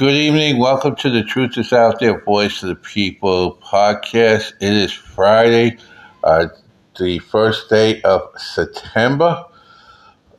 Good 0.00 0.14
evening. 0.14 0.56
Welcome 0.56 0.96
to 0.96 1.10
the 1.10 1.22
Truth 1.22 1.58
is 1.58 1.74
Out 1.74 2.00
There 2.00 2.22
Voice 2.22 2.62
of 2.62 2.70
the 2.70 2.74
People 2.74 3.58
podcast. 3.62 4.54
It 4.58 4.72
is 4.72 4.94
Friday, 4.94 5.76
uh, 6.24 6.46
the 6.98 7.18
first 7.18 7.68
day 7.68 8.00
of 8.00 8.22
September. 8.38 9.44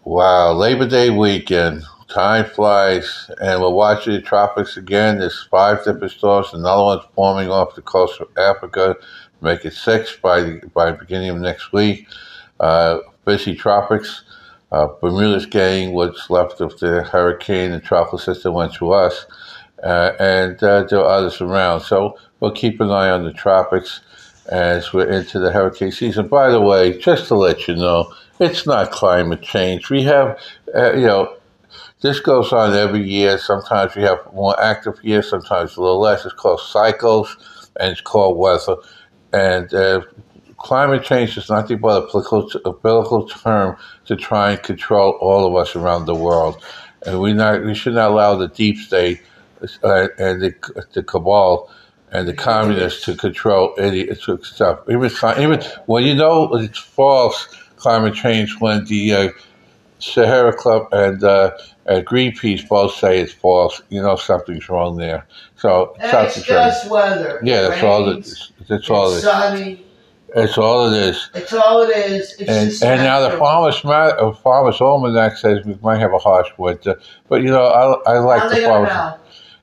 Wow, 0.04 0.54
Labor 0.54 0.88
Day 0.88 1.12
weekend. 1.12 1.84
Time 2.08 2.46
flies, 2.46 3.30
and 3.40 3.62
we're 3.62 3.70
watching 3.70 4.14
the 4.14 4.22
tropics 4.24 4.78
again. 4.78 5.20
There's 5.20 5.44
five 5.52 5.86
different 5.86 6.12
storms. 6.12 6.48
Another 6.54 6.82
one's 6.82 7.06
forming 7.14 7.52
off 7.52 7.76
the 7.76 7.84
coast 7.84 8.20
of 8.20 8.36
Africa. 8.40 8.96
Make 9.42 9.64
it 9.64 9.74
six 9.74 10.16
by 10.16 10.42
the, 10.42 10.72
by 10.74 10.90
the 10.90 10.98
beginning 10.98 11.30
of 11.30 11.38
next 11.38 11.72
week. 11.72 12.08
Uh, 12.60 12.98
busy 13.26 13.54
tropics. 13.54 14.24
Uh, 14.72 14.88
Bermuda's 15.02 15.46
getting 15.46 15.94
what's 15.94 16.30
left 16.30 16.62
of 16.62 16.80
the 16.80 17.04
hurricane 17.04 17.72
and 17.72 17.84
tropical 17.84 18.18
system 18.18 18.54
went 18.54 18.74
to 18.76 18.92
us, 18.92 19.26
uh, 19.84 20.12
and 20.20 20.62
uh, 20.64 20.84
there 20.84 21.00
are 21.00 21.18
others 21.18 21.42
around. 21.42 21.82
So 21.82 22.18
we'll 22.40 22.52
keep 22.52 22.80
an 22.80 22.90
eye 22.90 23.10
on 23.10 23.26
the 23.26 23.34
tropics 23.34 24.02
as 24.48 24.94
we're 24.94 25.10
into 25.10 25.40
the 25.40 25.52
hurricane 25.52 25.92
season. 25.92 26.28
By 26.28 26.50
the 26.50 26.62
way, 26.62 26.98
just 26.98 27.28
to 27.28 27.36
let 27.36 27.68
you 27.68 27.76
know, 27.76 28.14
it's 28.40 28.66
not 28.66 28.92
climate 28.92 29.42
change. 29.42 29.90
We 29.90 30.04
have, 30.04 30.40
uh, 30.76 30.94
you 30.94 31.06
know, 31.06 31.38
this 32.02 32.20
goes 32.20 32.52
on 32.52 32.74
every 32.74 33.04
year. 33.04 33.38
Sometimes 33.38 33.96
we 33.96 34.04
have 34.04 34.20
more 34.34 34.60
active 34.62 35.04
years, 35.04 35.30
sometimes 35.30 35.78
a 35.78 35.82
little 35.82 36.00
less. 36.00 36.26
It's 36.26 36.34
called 36.34 36.62
cycles, 36.62 37.38
and 37.80 37.92
it's 37.92 38.02
called 38.02 38.38
weather. 38.38 38.78
And 39.34 39.74
uh, 39.74 40.02
climate 40.62 41.04
change 41.04 41.38
is 41.38 41.50
nothing 41.50 41.80
but 41.80 42.04
a 42.04 42.08
political, 42.08 42.50
a 42.66 42.74
political 42.74 43.28
term 43.28 43.76
to 44.06 44.16
try 44.16 44.52
and 44.52 44.64
control 44.64 45.14
all 45.20 45.46
of 45.46 45.56
us 45.56 45.76
around 45.76 46.06
the 46.06 46.16
world. 46.16 46.64
And 47.06 47.20
we 47.20 47.34
not 47.34 47.66
we 47.66 47.74
should 47.74 47.96
not 47.96 48.12
allow 48.12 48.36
the 48.36 48.48
deep 48.48 48.78
state 48.78 49.22
uh, 49.84 50.08
and 50.20 50.42
the, 50.42 50.54
the 50.94 51.04
cabal 51.04 51.70
and 52.12 52.28
the 52.28 52.34
communists 52.34 53.06
to 53.06 53.16
control 53.16 53.74
any 53.78 54.08
stuff. 54.14 54.80
Even 54.90 55.10
even 55.40 55.62
when 55.88 56.04
you 56.04 56.14
know 56.14 56.54
it's 56.56 56.78
false 56.78 57.48
climate 57.78 58.14
change, 58.14 58.56
when 58.60 58.86
the 58.86 59.14
uh, 59.14 59.30
Sierra 59.98 60.54
Club 60.54 60.88
and 60.92 61.24
uh, 61.24 61.52
and 61.88 62.06
Greenpeace 62.06 62.68
both 62.68 62.94
say 62.94 63.20
it's 63.20 63.34
false. 63.34 63.82
You 63.90 64.02
know 64.02 64.16
something's 64.16 64.70
wrong 64.70 64.98
there. 64.98 65.26
So 65.56 65.96
it's 66.00 66.46
just 66.46 66.90
weather. 66.92 67.40
Yeah, 67.44 67.62
that's 67.62 67.84
all. 67.84 68.10
It, 68.10 68.52
that's 68.68 68.90
all. 68.90 69.14
It's 69.14 69.24
sunny. 69.24 69.86
It's 70.34 70.58
all 70.58 70.92
it 70.94 70.98
is. 70.98 71.30
It's 71.34 71.54
all 71.54 71.82
it 71.82 71.90
is. 71.90 72.36
It's 72.40 72.82
and, 72.82 72.92
and 72.92 73.04
now 73.04 73.20
the 73.20 73.38
farmers 73.38 73.84
uh, 73.84 74.32
farmers 74.32 74.80
almanac 74.80 75.38
says 75.38 75.66
we 75.66 75.78
might 75.82 76.00
have 76.00 76.14
a 76.14 76.18
harsh 76.18 76.48
winter, 76.58 77.00
but 77.28 77.42
you 77.42 77.50
know 77.50 77.66
I, 77.66 78.14
I 78.14 78.20
like 78.20 78.42
How 78.42 78.50
the 78.50 78.62
farmers. 78.62 79.20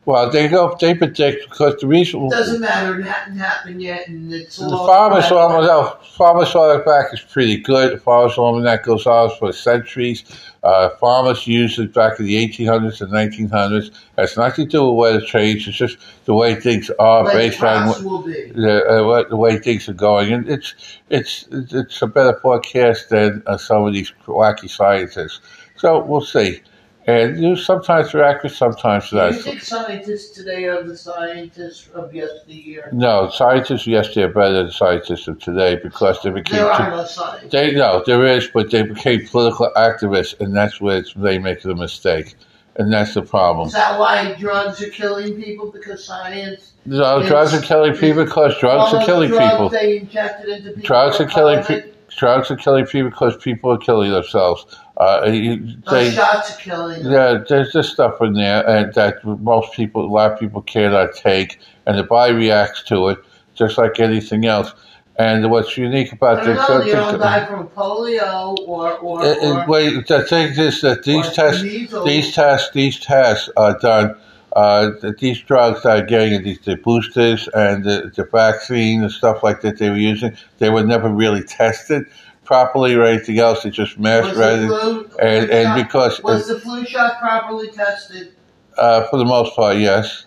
Well, 0.08 0.30
they 0.30 0.48
go 0.48 0.74
they 0.80 0.94
predict 0.94 1.50
because 1.50 1.76
the 1.82 1.86
reason 1.86 2.24
It 2.24 2.30
doesn't 2.30 2.62
matter. 2.62 2.98
It 2.98 3.04
hasn't 3.04 3.36
happened 3.38 3.82
yet, 3.82 4.08
and 4.08 4.32
it's 4.32 4.56
the 4.56 4.70
farmers 4.70 5.30
almanac 5.30 6.02
farmers 6.02 6.54
almanac 6.54 7.12
is 7.12 7.20
pretty 7.20 7.58
good. 7.58 7.92
The 7.92 7.98
farmers 8.00 8.38
almanac 8.38 8.84
goes 8.84 9.04
on 9.04 9.28
for 9.38 9.52
centuries. 9.52 10.24
Uh, 10.62 10.88
farmers 10.98 11.46
used 11.46 11.78
it 11.78 11.92
back 11.92 12.18
in 12.18 12.24
the 12.24 12.36
1800s 12.48 13.02
and 13.02 13.12
1900s. 13.12 13.88
It 13.88 13.92
has 14.16 14.34
nothing 14.38 14.64
to 14.64 14.70
do 14.70 14.90
with 14.90 14.96
weather 14.96 15.20
change. 15.26 15.68
It's 15.68 15.76
just 15.76 15.98
the 16.24 16.32
way 16.32 16.54
things 16.54 16.90
are 16.98 17.24
Like 17.24 17.34
based 17.34 17.62
on 17.62 17.84
crops 17.84 18.00
will 18.00 18.22
be. 18.22 18.50
the, 18.52 18.82
uh, 18.86 19.28
the 19.28 19.36
way 19.36 19.58
things 19.58 19.90
are 19.90 20.00
going, 20.08 20.32
and 20.32 20.48
it's 20.48 20.74
it's 21.10 21.46
it's 21.50 22.00
a 22.00 22.06
better 22.06 22.38
forecast 22.40 23.10
than 23.10 23.42
uh, 23.46 23.58
some 23.58 23.84
of 23.84 23.92
these 23.92 24.10
wacky 24.24 24.70
scientists. 24.70 25.42
So 25.76 26.02
we'll 26.02 26.22
see. 26.22 26.62
And 27.08 27.40
you 27.40 27.48
know, 27.48 27.54
sometimes 27.54 28.12
they're 28.12 28.22
accurate, 28.22 28.52
sometimes 28.54 29.08
Do 29.08 29.16
they're 29.16 29.30
you 29.30 29.36
not. 29.36 29.44
think 29.44 29.60
scientists 29.62 30.28
today 30.36 30.66
are 30.66 30.82
the 30.82 30.94
scientists 30.94 31.88
of 31.94 32.14
yesteryear? 32.14 32.90
No, 32.92 33.30
scientists 33.30 33.86
yesterday 33.86 34.24
are 34.24 34.32
better 34.32 34.64
than 34.64 34.70
scientists 34.70 35.26
of 35.26 35.38
today 35.38 35.76
because 35.82 36.22
they 36.22 36.28
became. 36.28 36.58
There 36.58 36.66
too- 36.66 36.82
are 36.82 36.90
no 36.90 37.04
scientists. 37.06 37.50
they 37.50 37.72
no, 37.74 38.02
there 38.04 38.26
is, 38.26 38.48
but 38.52 38.70
they 38.70 38.82
became 38.82 39.26
political 39.26 39.70
activists, 39.74 40.38
and 40.38 40.54
that's 40.54 40.82
where 40.82 40.98
it's, 40.98 41.14
they 41.14 41.38
make 41.38 41.62
the 41.62 41.74
mistake, 41.74 42.34
and 42.76 42.92
that's 42.92 43.14
the 43.14 43.22
problem. 43.22 43.68
Is 43.68 43.72
that 43.72 43.98
why 43.98 44.34
drugs 44.38 44.82
are 44.82 44.90
killing 44.90 45.40
people? 45.42 45.72
Because 45.72 46.04
science. 46.04 46.72
No, 46.84 47.26
drugs 47.26 47.54
are 47.54 47.62
killing 47.62 47.94
people 47.94 48.24
because 48.26 48.58
drugs 48.58 48.92
are 48.92 49.06
killing 49.06 49.30
drugs 49.30 49.50
people. 49.50 49.68
They 49.70 49.96
injected 50.00 50.50
into 50.50 50.68
people. 50.72 50.82
Drugs 50.82 51.20
are 51.20 51.26
killing 51.26 51.64
people. 51.64 51.90
Drugs 52.18 52.50
are 52.50 52.56
killing 52.56 52.84
people 52.84 53.10
because 53.10 53.36
people 53.36 53.70
are 53.72 53.78
killing 53.78 54.10
themselves. 54.10 54.66
Uh, 54.96 55.28
you- 55.32 55.76
they, 55.88 56.10
shots 56.10 56.56
are 56.56 56.60
killing. 56.60 57.02
them. 57.04 57.12
Yeah, 57.12 57.44
there's 57.48 57.72
just 57.72 57.92
stuff 57.92 58.20
in 58.20 58.32
there 58.34 58.68
and 58.68 58.92
that 58.94 59.24
most 59.24 59.72
people, 59.72 60.04
a 60.04 60.10
lot 60.12 60.32
of 60.32 60.40
people 60.40 60.60
cannot 60.62 61.14
take, 61.14 61.58
and 61.86 61.96
the 61.96 62.02
body 62.02 62.32
reacts 62.34 62.82
to 62.84 63.08
it 63.08 63.18
just 63.54 63.78
like 63.78 64.00
anything 64.00 64.46
else. 64.46 64.72
And 65.16 65.50
what's 65.50 65.76
unique 65.76 66.12
about 66.12 66.44
know. 66.46 66.52
You 66.84 66.92
don't 66.92 67.12
the, 67.12 67.18
die 67.18 67.44
from 67.46 67.66
polio 67.68 68.56
or 68.66 68.98
or, 68.98 69.24
it- 69.24 69.38
it- 69.38 69.44
or, 69.44 69.66
wait, 69.66 70.06
the 70.06 70.22
thing 70.24 70.52
is 70.56 70.80
that 70.82 71.02
these 71.04 71.28
tests, 71.32 71.62
measles. 71.62 72.04
these 72.04 72.34
tests, 72.34 72.70
these 72.72 72.98
tests 73.00 73.48
are 73.56 73.76
done. 73.78 74.16
Uh, 74.54 74.90
that 75.00 75.18
these 75.18 75.40
drugs 75.40 75.82
that 75.82 76.02
are 76.02 76.06
getting 76.06 76.42
these 76.42 76.58
the 76.60 76.76
boosters 76.76 77.48
and 77.54 77.84
the, 77.84 78.10
the 78.16 78.24
vaccine 78.24 79.02
and 79.02 79.12
stuff 79.12 79.42
like 79.42 79.60
that 79.60 79.78
they 79.78 79.90
were 79.90 79.96
using, 79.96 80.34
they 80.58 80.70
were 80.70 80.82
never 80.82 81.08
really 81.08 81.42
tested 81.42 82.06
properly 82.44 82.94
or 82.94 83.02
anything 83.02 83.38
else. 83.38 83.62
They 83.62 83.70
just 83.70 83.98
mass 83.98 84.24
was 84.24 84.34
the 84.34 84.40
read 84.40 84.68
flu, 84.68 85.10
and 85.20 85.50
and 85.50 85.66
shot- 85.66 85.76
because 85.76 86.22
was 86.22 86.48
the 86.48 86.58
flu 86.58 86.84
shot 86.86 87.18
properly 87.20 87.68
tested? 87.68 88.32
Uh, 88.78 89.06
for 89.08 89.18
the 89.18 89.24
most 89.24 89.54
part, 89.54 89.76
yes. 89.76 90.24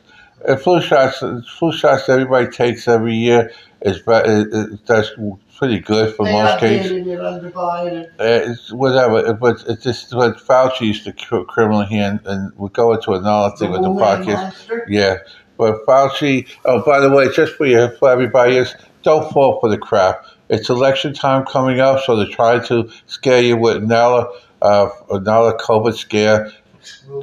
Uh, 0.47 0.55
flu 0.55 0.81
shots, 0.81 1.19
flu 1.57 1.71
shots 1.71 2.09
everybody 2.09 2.47
takes 2.49 2.87
every 2.87 3.15
year 3.15 3.51
is, 3.81 3.97
is, 4.07 4.45
is 4.47 4.79
that's 4.85 5.11
pretty 5.57 5.79
good 5.79 6.15
for 6.15 6.25
they 6.25 6.31
most 6.31 6.59
cases. 6.59 6.91
it. 7.93 8.09
Uh, 8.19 8.51
it's 8.51 8.71
whatever, 8.71 9.33
but 9.33 9.63
it's 9.67 9.83
just 9.83 10.13
what 10.13 10.37
Fauci 10.37 10.81
used 10.87 11.03
to 11.03 11.13
cr- 11.13 11.41
criminal 11.41 11.85
here, 11.85 12.19
and 12.25 12.51
we'll 12.55 12.69
go 12.69 12.93
into 12.93 13.13
another 13.13 13.55
thing 13.55 13.71
with 13.71 13.81
the 13.81 13.89
podcast. 13.89 14.81
Yeah, 14.87 15.17
but 15.57 15.85
Fauci. 15.85 16.47
Oh, 16.65 16.81
by 16.81 16.99
the 16.99 17.09
way, 17.11 17.31
just 17.31 17.53
for 17.53 17.65
you, 17.67 17.89
for 17.99 18.09
everybody 18.09 18.57
is, 18.57 18.75
don't 19.03 19.31
fall 19.31 19.59
for 19.59 19.69
the 19.69 19.77
crap. 19.77 20.25
It's 20.49 20.69
election 20.69 21.13
time 21.13 21.45
coming 21.45 21.79
up, 21.79 22.01
so 22.03 22.15
they're 22.15 22.25
trying 22.25 22.63
to 22.65 22.89
scare 23.05 23.41
you 23.41 23.55
with 23.57 23.77
another, 23.77 24.27
uh, 24.61 24.89
another 25.11 25.57
COVID 25.57 25.93
scare 25.93 26.51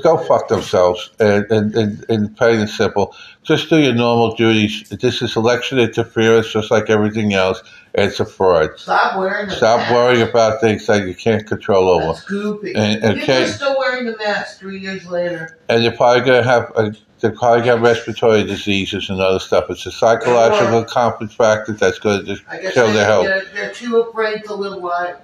go 0.02 0.16
fuck 0.16 0.48
themselves 0.48 1.10
and, 1.20 1.44
and, 1.50 1.74
and, 1.74 2.04
and 2.08 2.36
plain 2.36 2.60
and 2.60 2.70
simple. 2.70 3.14
Just 3.42 3.70
do 3.70 3.78
your 3.78 3.94
normal 3.94 4.34
duties. 4.34 4.88
This 4.90 5.22
is 5.22 5.36
election 5.36 5.78
interference, 5.78 6.50
just 6.52 6.70
like 6.70 6.90
everything 6.90 7.32
else. 7.34 7.62
It's 7.94 8.20
a 8.20 8.24
fraud. 8.26 8.78
Stop 8.78 9.16
wearing 9.18 9.48
Stop 9.50 9.78
mask. 9.80 9.92
worrying 9.94 10.28
about 10.28 10.60
things 10.60 10.86
that 10.86 11.06
you 11.06 11.14
can't 11.14 11.46
control 11.46 11.88
over. 11.88 12.06
That's 12.06 12.24
goofy. 12.24 12.74
And- 12.74 13.18
People 13.18 13.34
are 13.34 13.46
still 13.46 13.78
wearing 13.78 14.06
the 14.06 14.16
mask 14.18 14.58
three 14.58 14.78
years 14.78 15.06
later. 15.06 15.58
And 15.68 15.82
you're 15.82 15.92
probably 15.96 16.20
going 16.24 16.42
to 16.42 16.48
have, 16.48 16.72
uh 16.76 16.90
they're 17.20 17.32
probably 17.32 17.62
to 17.62 17.70
have 17.70 17.80
respiratory 17.82 18.44
diseases 18.44 19.10
and 19.10 19.20
other 19.20 19.40
stuff. 19.40 19.64
It's 19.70 19.84
a 19.86 19.90
psychological 19.90 20.84
conflict 20.84 21.32
factor 21.32 21.72
that's 21.72 21.98
going 21.98 22.20
to 22.20 22.24
just 22.26 22.44
I 22.48 22.60
guess 22.60 22.74
kill 22.74 22.92
their 22.92 23.04
health. 23.06 23.24
they're, 23.24 23.44
they're 23.54 23.72
too 23.74 23.98
afraid 24.02 24.44
to 24.44 24.54
live 24.54 24.80
life. 24.80 25.16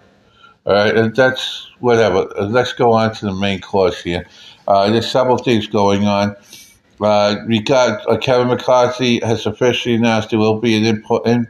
All 0.66 0.72
right, 0.72 0.96
and 0.96 1.14
that's 1.14 1.68
whatever. 1.80 2.26
Uh, 2.38 2.46
Let's 2.46 2.72
go 2.72 2.92
on 2.92 3.14
to 3.16 3.26
the 3.26 3.34
main 3.34 3.60
course 3.60 4.02
here. 4.02 4.26
Uh, 4.66 4.90
there's 4.90 5.10
several 5.10 5.36
things 5.36 5.66
going 5.66 6.06
on. 6.06 6.34
Uh, 7.00 7.36
we 7.46 7.60
got 7.60 8.08
uh, 8.08 8.16
Kevin 8.16 8.48
McCarthy 8.48 9.20
has 9.20 9.44
officially 9.44 9.94
announced 9.96 10.30
there 10.30 10.38
will 10.38 10.60
be 10.60 10.76
an, 10.76 10.96
impo- 10.96 11.26
in, 11.26 11.46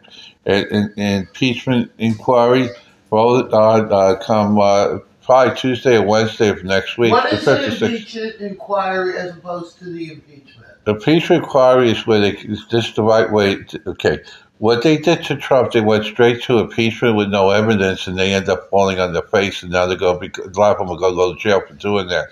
an, 0.46 0.92
an 0.96 1.20
impeachment 1.20 1.92
inquiry 1.98 2.68
voted 3.10 3.52
on 3.52 3.92
uh, 3.92 4.16
come 4.16 4.58
uh, 4.58 4.98
probably 5.22 5.54
Tuesday 5.54 5.96
or 5.96 6.02
Wednesday 6.06 6.48
of 6.48 6.64
next 6.64 6.98
week. 6.98 7.12
What 7.12 7.30
the 7.30 7.36
is 7.36 7.46
an 7.46 7.58
56th. 7.58 7.82
impeachment 7.82 8.34
inquiry 8.40 9.16
as 9.16 9.36
opposed 9.36 9.78
to 9.78 9.84
the 9.84 10.12
impeachment? 10.12 10.66
The 10.86 10.94
impeachment 10.94 11.44
inquiry 11.44 11.90
is 11.92 12.06
where 12.06 12.20
they, 12.20 12.32
is 12.32 12.66
this 12.68 12.92
the 12.92 13.04
right 13.04 13.30
way? 13.30 13.62
To, 13.62 13.90
okay. 13.90 14.18
What 14.58 14.82
they 14.82 14.96
did 14.96 15.24
to 15.24 15.36
Trump, 15.36 15.72
they 15.72 15.80
went 15.80 16.04
straight 16.04 16.42
to 16.44 16.58
impeachment 16.58 17.16
with 17.16 17.28
no 17.28 17.50
evidence, 17.50 18.06
and 18.06 18.16
they 18.18 18.32
end 18.32 18.48
up 18.48 18.70
falling 18.70 19.00
on 19.00 19.12
their 19.12 19.22
face, 19.22 19.62
and 19.62 19.72
now 19.72 19.86
they're 19.86 19.96
going 19.96 20.20
to 20.20 20.28
be, 20.28 20.42
a 20.42 20.48
lot 20.58 20.72
of 20.72 20.78
them 20.78 20.90
are 20.90 20.98
going 20.98 21.12
to 21.12 21.16
go 21.16 21.34
to 21.34 21.38
jail 21.38 21.60
for 21.66 21.74
doing 21.74 22.06
that. 22.08 22.28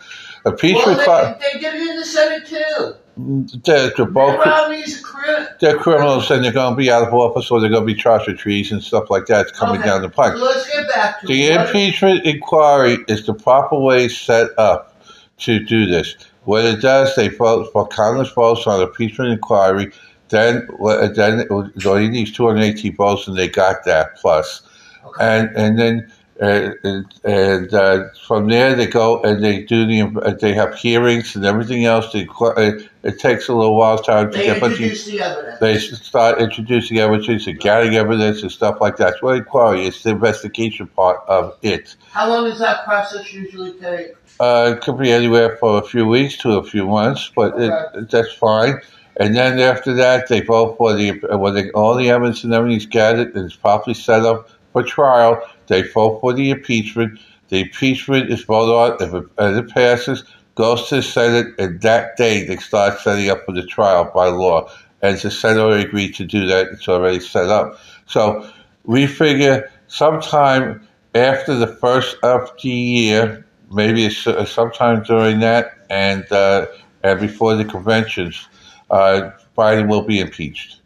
Impeachment. 0.46 0.98
Well, 0.98 1.38
they, 1.40 1.52
they 1.54 1.60
did 1.60 1.74
it 1.74 1.88
in 1.90 1.96
the 1.96 2.04
Senate 2.04 2.46
too. 2.46 3.58
they're, 3.64 3.90
they're 3.96 4.06
both, 4.06 4.38
Mitt 4.38 4.46
Romney's 4.46 5.00
a 5.00 5.02
crim. 5.02 5.46
they're 5.60 5.76
criminals, 5.78 6.30
and 6.30 6.44
they're 6.44 6.52
going 6.52 6.72
to 6.72 6.76
be 6.76 6.90
out 6.90 7.06
of 7.06 7.12
office, 7.12 7.50
or 7.50 7.60
they're 7.60 7.70
going 7.70 7.86
to 7.86 7.92
be 7.94 8.00
charged 8.00 8.28
with 8.28 8.38
treason 8.38 8.76
and 8.76 8.84
stuff 8.84 9.10
like 9.10 9.26
that 9.26 9.52
coming 9.52 9.80
Okay. 9.80 9.88
down 9.88 10.02
the 10.02 10.08
pike. 10.08 10.32
So 10.34 10.38
let's 10.44 10.66
get 10.69 10.88
back 10.88 11.20
to 11.20 11.26
The. 11.26 11.50
What- 11.50 11.66
impeachment 11.66 12.24
inquiry 12.24 12.98
is 13.08 13.26
the 13.26 13.34
proper 13.34 13.78
way 13.78 14.08
set 14.08 14.50
up 14.58 15.04
to 15.38 15.58
do 15.58 15.86
this. 15.86 16.14
What 16.44 16.64
it 16.64 16.80
does, 16.80 17.14
they 17.14 17.28
vote 17.28 17.70
for 17.72 17.86
Congress 17.86 18.30
votes 18.30 18.66
on 18.66 18.80
the 18.80 18.86
impeachment 18.86 19.30
inquiry. 19.32 19.92
Then, 20.32 20.67
well, 20.79 21.12
then 21.12 21.40
it 21.40 21.50
was- 21.50 21.87
all 21.87 22.00
you 22.00 22.11
need 22.11 22.29
is 22.29 22.32
218 22.34 22.96
votes, 22.96 23.29
and 23.29 23.37
they 23.37 23.49
got 23.49 23.84
that 23.84 24.17
plus. 24.17 24.62
Okay. 25.06 25.25
And 25.29 25.56
and 25.56 25.79
then 25.79 26.12
and, 26.40 26.75
and, 26.82 27.05
and 27.25 27.75
uh, 27.75 28.05
from 28.26 28.49
there 28.49 28.75
they 28.75 28.87
go 28.87 29.20
and 29.23 29.44
they 29.44 29.62
do 29.62 29.84
the 29.87 30.37
they 30.40 30.55
have 30.55 30.75
hearings 30.75 31.37
and 31.37 31.44
everything 31.44 31.84
else. 31.84 32.12
They, 32.12 32.26
it, 32.56 32.88
it 33.02 33.19
takes 33.20 33.49
a 33.49 33.55
little 33.55 33.76
while 33.76 33.99
time 33.99 34.31
to 34.32 34.38
They 34.38 34.46
get, 34.46 34.61
but 34.61 34.70
you, 34.79 34.87
introduce 34.87 35.05
the 35.06 35.20
evidence. 35.20 35.61
they 35.61 35.79
start 35.79 36.40
introducing 36.40 36.99
evidence 36.99 37.46
and 37.46 37.61
gathering 37.61 37.94
evidence 37.96 38.43
and 38.43 38.50
stuff 38.50 38.79
like 38.81 38.96
that. 38.96 39.14
It's 39.14 39.23
what 39.23 39.37
inquiry. 39.37 39.87
It's 39.87 40.02
the 40.02 40.11
investigation 40.11 40.87
part 40.88 41.20
of 41.29 41.56
it. 41.62 41.94
How 42.11 42.29
long 42.29 42.49
does 42.49 42.58
that 42.61 42.84
process 42.84 43.32
usually 43.32 43.73
take? 43.75 44.12
Uh, 44.40 44.75
it 44.75 44.81
could 44.82 44.99
be 44.99 45.12
anywhere 45.12 45.56
for 45.58 45.79
a 45.79 45.82
few 45.84 46.06
weeks 46.06 46.37
to 46.38 46.52
a 46.58 46.64
few 46.64 46.87
months, 46.87 47.31
but 47.37 47.52
Okay. 47.55 47.99
it, 47.99 48.11
that's 48.11 48.32
fine. 48.32 48.81
And 49.17 49.37
then 49.37 49.59
after 49.59 49.94
that, 49.94 50.29
they 50.29 50.41
vote 50.41 50.76
for 50.76 50.94
the 50.94 51.12
when 51.37 51.55
they, 51.55 51.70
all 51.73 51.94
the 51.94 52.11
evidence 52.11 52.44
and 52.44 52.55
everything's 52.55 52.87
gathered 52.87 53.35
and 53.35 53.47
it's 53.47 53.56
properly 53.56 53.94
set 53.94 54.25
up 54.25 54.50
for 54.73 54.82
trial. 54.82 55.43
They 55.67 55.82
vote 55.82 56.20
for 56.20 56.32
the 56.32 56.50
impeachment. 56.50 57.20
The 57.49 57.61
impeachment 57.61 58.31
is 58.31 58.44
voted 58.44 59.00
on. 59.03 59.09
If 59.09 59.14
it, 59.14 59.31
and 59.38 59.56
it 59.59 59.75
passes, 59.75 60.25
goes 60.55 60.88
to 60.88 60.97
the 60.97 61.03
Senate, 61.03 61.55
and 61.59 61.81
that 61.82 62.17
day 62.17 62.44
they 62.44 62.56
start 62.56 63.00
setting 63.00 63.31
up 63.31 63.44
for 63.44 63.53
the 63.53 63.67
trial 63.67 64.11
by 64.14 64.29
law. 64.29 64.70
And 65.03 65.19
the 65.19 65.31
Senate 65.31 65.85
agreed 65.85 66.15
to 66.15 66.25
do 66.25 66.47
that. 66.47 66.69
It's 66.69 66.88
already 66.88 67.20
set 67.20 67.49
up. 67.49 67.79
So 68.06 68.49
we 68.85 69.06
figure 69.06 69.70
sometime 69.88 70.87
after 71.15 71.55
the 71.55 71.67
first 71.67 72.17
of 72.23 72.50
the 72.62 72.70
year, 72.70 73.44
maybe 73.70 74.06
uh, 74.06 74.44
sometime 74.44 75.03
during 75.03 75.41
that, 75.41 75.73
and 75.91 76.31
uh, 76.32 76.67
and 77.03 77.20
before 77.20 77.56
the 77.56 77.65
conventions, 77.65 78.49
uh, 78.93 79.33
Biden 79.56 79.89
will 79.89 80.03
be 80.03 80.21
impeached 80.21 80.81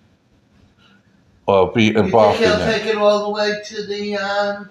or 1.46 1.72
be 1.72 1.84
You 1.84 1.92
think 1.94 2.06
involved 2.06 2.40
in 2.40 2.48
he'll 2.48 2.58
that. 2.58 2.78
take 2.78 2.86
it 2.86 2.96
all 2.96 3.24
the 3.24 3.30
way 3.30 3.60
to 3.64 3.86
the 3.86 4.16
um, 4.16 4.70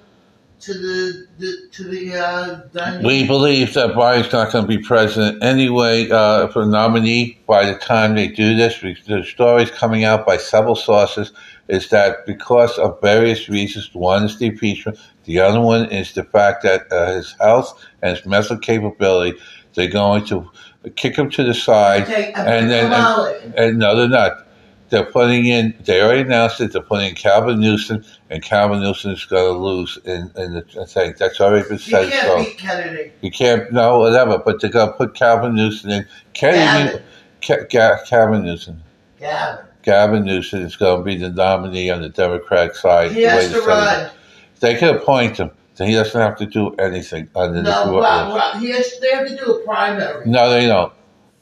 to 0.62 0.74
the, 0.74 1.28
the 1.38 1.58
to 1.72 1.84
the 1.84 2.16
uh, 2.16 3.00
We 3.04 3.28
believe 3.28 3.74
that 3.76 3.92
Biden's 3.92 4.32
not 4.32 4.52
going 4.52 4.64
to 4.64 4.68
be 4.68 4.80
president 4.80 5.44
anyway 5.44 6.10
uh, 6.10 6.48
for 6.48 6.66
nominee 6.66 7.38
by 7.46 7.66
the 7.66 7.78
time 7.78 8.16
they 8.16 8.30
do 8.30 8.56
this. 8.56 8.80
The 9.06 9.24
stories 9.24 9.70
coming 9.70 10.06
out 10.06 10.26
by 10.26 10.38
several 10.38 10.76
sources 10.76 11.34
is 11.68 11.90
that 11.90 12.26
because 12.26 12.78
of 12.78 13.00
various 13.02 13.50
reasons, 13.50 13.90
one 13.94 14.24
is 14.24 14.40
the 14.40 14.48
impeachment, 14.48 14.98
the 15.26 15.40
other 15.40 15.60
one 15.60 15.92
is 15.92 16.14
the 16.14 16.24
fact 16.24 16.64
that 16.64 16.92
uh, 16.92 17.16
his 17.16 17.36
health 17.40 17.84
and 18.02 18.16
his 18.16 18.26
mental 18.26 18.58
capability, 18.58 19.38
they're 19.74 19.88
going 19.90 20.26
to 20.26 20.50
kick 20.96 21.16
him 21.18 21.30
to 21.32 21.44
the 21.44 21.54
side. 21.54 22.06
Take, 22.06 22.38
and 22.38 22.70
then- 22.70 22.86
Kamala. 22.92 23.40
And 23.58 23.80
no, 23.80 23.96
they're 23.96 24.08
not. 24.08 24.42
They're 24.90 25.04
putting 25.06 25.46
in. 25.48 25.74
They 25.84 26.00
already 26.02 26.22
announced 26.22 26.62
it. 26.62 26.72
They're 26.72 26.82
putting 26.82 27.10
in 27.10 27.16
Calvin 27.16 27.60
Newsom, 27.60 28.06
and 28.30 28.44
Calvin 28.44 28.82
Newsom 28.82 29.12
is 29.12 29.26
going 29.26 29.52
to 29.52 29.60
lose 29.60 29.98
in, 30.06 30.32
in 30.38 30.54
the 30.54 30.86
thing. 30.86 31.16
That's 31.18 31.42
already 31.42 31.68
been 31.68 31.80
said. 31.80 32.06
you 32.06 32.12
can't 32.12 32.28
so. 32.28 32.38
beat 32.44 32.58
Kennedy. 32.60 33.12
You 33.22 33.32
can't, 33.32 33.72
no, 33.74 34.00
whatever, 34.00 34.38
but 34.38 34.62
they're 34.62 34.70
going 34.70 34.88
to 34.88 34.94
put 34.94 35.16
Calvin 35.16 35.56
Newsom 35.56 35.90
in. 35.90 36.08
Kennedy, 36.34 36.92
Gavin. 36.92 37.04
Ca- 37.42 37.66
Ga- 37.70 38.04
Calvin 38.06 38.44
Newsom. 38.44 38.84
Gavin. 39.20 39.66
Gavin 39.82 40.24
Newsom 40.24 40.62
is 40.62 40.76
going 40.76 41.00
to 41.00 41.04
be 41.04 41.18
the 41.18 41.30
nominee 41.30 41.90
on 41.90 42.04
the 42.04 42.10
Democratic 42.10 42.76
side. 42.76 43.12
He 43.12 43.24
has 43.24 43.52
to 43.52 43.62
run. 43.62 44.12
They 44.60 44.76
can 44.76 44.96
appoint 44.96 45.38
him. 45.38 45.50
He 45.78 45.94
doesn't 45.94 46.20
have 46.20 46.38
to 46.38 46.46
do 46.46 46.74
anything 46.76 47.28
under 47.36 47.62
the 47.62 47.70
No, 47.70 47.92
rules. 47.92 48.04
Rob, 48.04 48.36
Rob, 48.36 48.62
he 48.62 48.70
has, 48.72 48.98
they 49.02 49.10
have 49.12 49.28
to 49.28 49.36
do 49.36 49.56
a 49.56 49.60
primary. 49.66 50.26
No, 50.26 50.50
they 50.50 50.68
don't. 50.68 50.94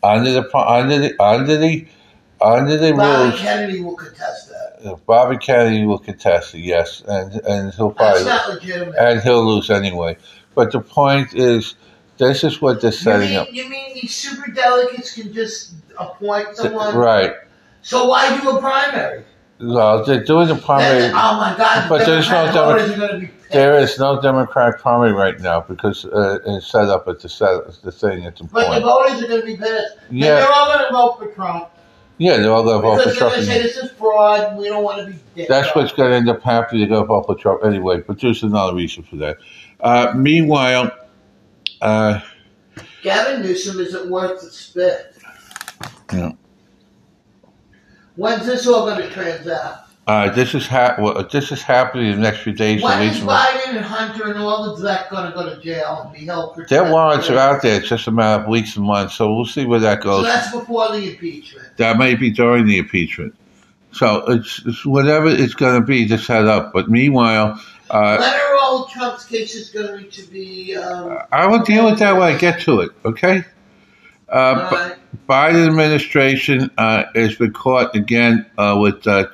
Under 0.01 0.31
the 0.31 0.57
under 0.57 0.97
the 0.99 1.21
under 1.23 1.57
the 1.57 1.85
under 2.41 2.77
the 2.77 2.91
Bobby 2.93 3.29
rules, 3.29 3.39
Kennedy 3.39 3.81
will 3.81 3.95
contest 3.95 4.49
that. 4.49 4.99
Bobby 5.05 5.37
Kennedy 5.37 5.85
will 5.85 5.99
contest 5.99 6.55
it. 6.55 6.59
Yes, 6.59 7.03
and 7.07 7.31
and 7.45 7.73
he'll 7.73 7.91
That's 7.91 8.25
not 8.25 8.49
legitimate. 8.49 8.95
and 8.99 9.21
he'll 9.21 9.45
lose 9.45 9.69
anyway. 9.69 10.17
But 10.55 10.71
the 10.73 10.81
point 10.81 11.33
is, 11.35 11.75
this 12.17 12.43
is 12.43 12.61
what 12.61 12.81
they're 12.81 12.91
You 12.91 12.97
setting 12.97 13.29
mean, 13.29 13.37
up. 13.39 13.47
you 13.51 13.69
mean 13.69 13.93
these 13.93 14.13
super 14.15 14.51
delegates 14.51 15.13
can 15.15 15.31
just 15.33 15.73
appoint 15.97 16.57
someone? 16.57 16.95
Right. 16.95 17.33
So 17.81 18.07
why 18.07 18.39
do 18.41 18.49
a 18.49 18.59
primary? 18.59 19.23
Well, 19.59 20.03
they're 20.03 20.23
doing 20.25 20.47
the 20.49 20.55
primary. 20.55 21.05
Oh 21.07 21.11
my 21.37 21.55
God! 21.57 21.87
But 21.87 21.99
the 21.99 22.05
there's 22.07 22.29
no 22.29 22.51
Democrat 22.51 23.29
Demo- 23.53 23.71
voters 23.75 23.95
are 23.95 23.97
going 23.97 23.97
to 23.97 23.97
be 23.97 23.97
pissed. 23.97 23.97
There 23.97 24.15
is 24.15 24.17
no 24.17 24.21
Democratic 24.21 24.81
primary 24.81 25.13
right 25.13 25.39
now 25.39 25.61
because 25.61 26.05
uh, 26.05 26.39
it's 26.45 26.67
set 26.71 26.89
up 26.89 27.07
at 27.07 27.19
the 27.19 27.29
set, 27.29 27.81
the 27.83 27.91
thing 27.91 28.25
at 28.25 28.35
the 28.37 28.43
But 28.45 28.61
the 28.65 28.67
point. 28.67 28.83
voters 28.83 29.23
are 29.23 29.27
going 29.27 29.41
to 29.41 29.45
be 29.47 29.57
pissed. 29.57 29.97
And 30.09 30.17
Yeah. 30.19 30.35
they're 30.35 30.51
all 30.51 30.65
going 30.67 30.85
to 30.87 30.91
vote 30.93 31.19
for 31.19 31.27
Trump 31.35 31.69
Yeah, 32.17 32.37
they're 32.37 32.51
all 32.51 32.63
going 32.63 32.81
to 32.81 32.81
vote 32.81 33.03
for 33.03 33.03
Trump. 33.15 33.15
because 33.15 33.19
they're 33.19 33.29
Trump. 33.29 33.33
going 33.33 33.45
to 33.45 33.51
say 33.53 33.81
this 33.81 33.91
is 33.91 33.97
fraud. 33.97 34.57
We 34.57 34.65
don't 34.69 34.83
want 34.83 34.99
to 34.99 35.05
be. 35.13 35.19
dicked 35.35 35.49
That's 35.49 35.69
off. 35.69 35.75
what's 35.75 35.91
going 35.93 36.11
to 36.11 36.17
end 36.17 36.29
up 36.29 36.41
happening. 36.41 36.81
They're 36.81 36.89
going 36.89 37.03
to 37.03 37.07
vote 37.07 37.25
for 37.25 37.35
Trump 37.35 37.63
anyway. 37.65 38.01
But 38.01 38.19
there's 38.19 38.43
another 38.43 38.75
reason 38.75 39.03
for 39.03 39.15
that. 39.17 39.37
Uh, 39.79 40.13
meanwhile, 40.15 40.91
uh, 41.81 42.19
Gavin 43.01 43.41
Newsom 43.41 43.79
isn't 43.79 44.09
worth 44.09 44.41
the 44.41 44.49
spit. 44.49 45.15
Yeah. 46.13 46.31
When's 48.15 48.45
this 48.45 48.67
all 48.67 48.85
going 48.85 49.01
to 49.01 49.09
transact? 49.09 49.89
Uh, 50.05 50.29
this 50.31 50.53
is 50.53 50.67
ha- 50.67 50.95
well, 50.99 51.25
this 51.31 51.51
is 51.51 51.61
happening 51.61 52.07
in 52.07 52.15
the 52.17 52.21
next 52.21 52.39
few 52.39 52.51
days. 52.51 52.81
When 52.83 52.91
at 52.93 53.03
is 53.03 53.23
least. 53.23 53.27
Biden 53.27 53.77
and 53.77 53.85
Hunter 53.85 54.27
and 54.29 54.37
all 54.39 54.65
of 54.65 54.81
that 54.81 55.09
going 55.09 55.31
to 55.31 55.35
go 55.35 55.49
to 55.55 55.61
jail 55.61 56.01
and 56.03 56.13
be 56.13 56.25
held 56.25 56.55
for? 56.55 56.65
Their 56.65 56.91
warrants 56.91 57.29
are 57.29 57.37
out 57.37 57.61
there. 57.61 57.79
It's 57.79 57.87
just 57.87 58.07
a 58.07 58.11
matter 58.11 58.43
of 58.43 58.49
weeks 58.49 58.75
and 58.75 58.85
months. 58.85 59.15
So 59.15 59.33
we'll 59.33 59.45
see 59.45 59.65
where 59.65 59.79
that 59.79 60.01
goes. 60.01 60.25
So 60.25 60.31
that's 60.31 60.51
before 60.51 60.91
the 60.91 61.11
impeachment. 61.11 61.77
that 61.77 61.97
may 61.97 62.15
be 62.15 62.31
during 62.31 62.65
the 62.65 62.77
impeachment. 62.79 63.33
So 63.93 64.25
it's, 64.27 64.61
it's 64.65 64.85
whatever 64.85 65.27
it's 65.29 65.53
going 65.53 65.79
to 65.79 65.85
be 65.85 66.07
to 66.07 66.17
set 66.17 66.45
up. 66.47 66.73
But 66.73 66.89
meanwhile, 66.89 67.61
uh, 67.89 68.17
when 68.17 68.33
are 68.33 68.55
all 68.59 68.87
Trump's 68.87 69.23
cases 69.25 69.69
going 69.69 70.09
to 70.09 70.23
be? 70.23 70.75
Um, 70.75 71.19
I 71.31 71.47
will 71.47 71.59
deal 71.63 71.85
with 71.85 71.99
that 71.99 72.13
when 72.13 72.23
I 72.23 72.37
get 72.37 72.59
to 72.61 72.81
it. 72.81 72.91
Okay. 73.05 73.43
Uh, 74.27 74.33
all 74.35 74.69
B- 74.69 74.75
right. 74.75 74.95
Biden 75.29 75.67
administration 75.67 76.71
uh, 76.77 77.03
has 77.15 77.35
been 77.35 77.53
caught 77.53 77.95
again 77.95 78.45
uh, 78.57 78.75
with 78.81 79.05
uh, 79.05 79.27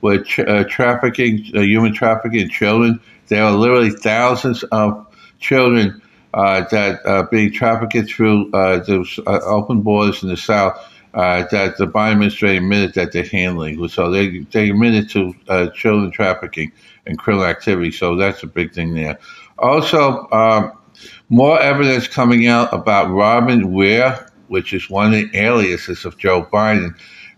with 0.00 0.26
tra- 0.26 0.44
uh, 0.44 0.64
trafficking, 0.64 1.44
uh, 1.54 1.60
human 1.60 1.94
trafficking 1.94 2.40
in 2.40 2.50
children. 2.50 3.00
There 3.28 3.44
are 3.44 3.52
literally 3.52 3.90
thousands 3.90 4.62
of 4.64 5.06
children 5.38 6.02
uh, 6.34 6.64
that 6.70 7.04
are 7.06 7.24
being 7.24 7.52
trafficked 7.52 8.10
through 8.10 8.50
those 8.50 9.18
open 9.26 9.82
borders 9.82 10.22
in 10.22 10.28
the 10.28 10.36
South. 10.36 10.78
Uh, 11.12 11.44
that 11.50 11.76
the 11.76 11.88
Biden 11.88 12.12
administration 12.12 12.62
admitted 12.62 12.94
that 12.94 13.10
they're 13.10 13.24
handling. 13.24 13.88
So 13.88 14.12
they 14.12 14.38
they 14.52 14.70
admitted 14.70 15.10
to 15.10 15.34
uh, 15.48 15.70
children 15.70 16.12
trafficking 16.12 16.70
and 17.04 17.18
criminal 17.18 17.46
activity. 17.46 17.90
So 17.90 18.14
that's 18.14 18.44
a 18.44 18.46
big 18.46 18.72
thing 18.72 18.94
there. 18.94 19.18
Also, 19.58 20.28
um, 20.30 20.72
more 21.28 21.60
evidence 21.60 22.06
coming 22.06 22.46
out 22.46 22.72
about 22.72 23.10
Robin 23.10 23.72
Ware, 23.72 24.30
which 24.46 24.72
is 24.72 24.88
one 24.88 25.06
of 25.06 25.12
the 25.12 25.36
aliases 25.36 26.04
of 26.04 26.16
Joe 26.16 26.44
Biden 26.44 26.94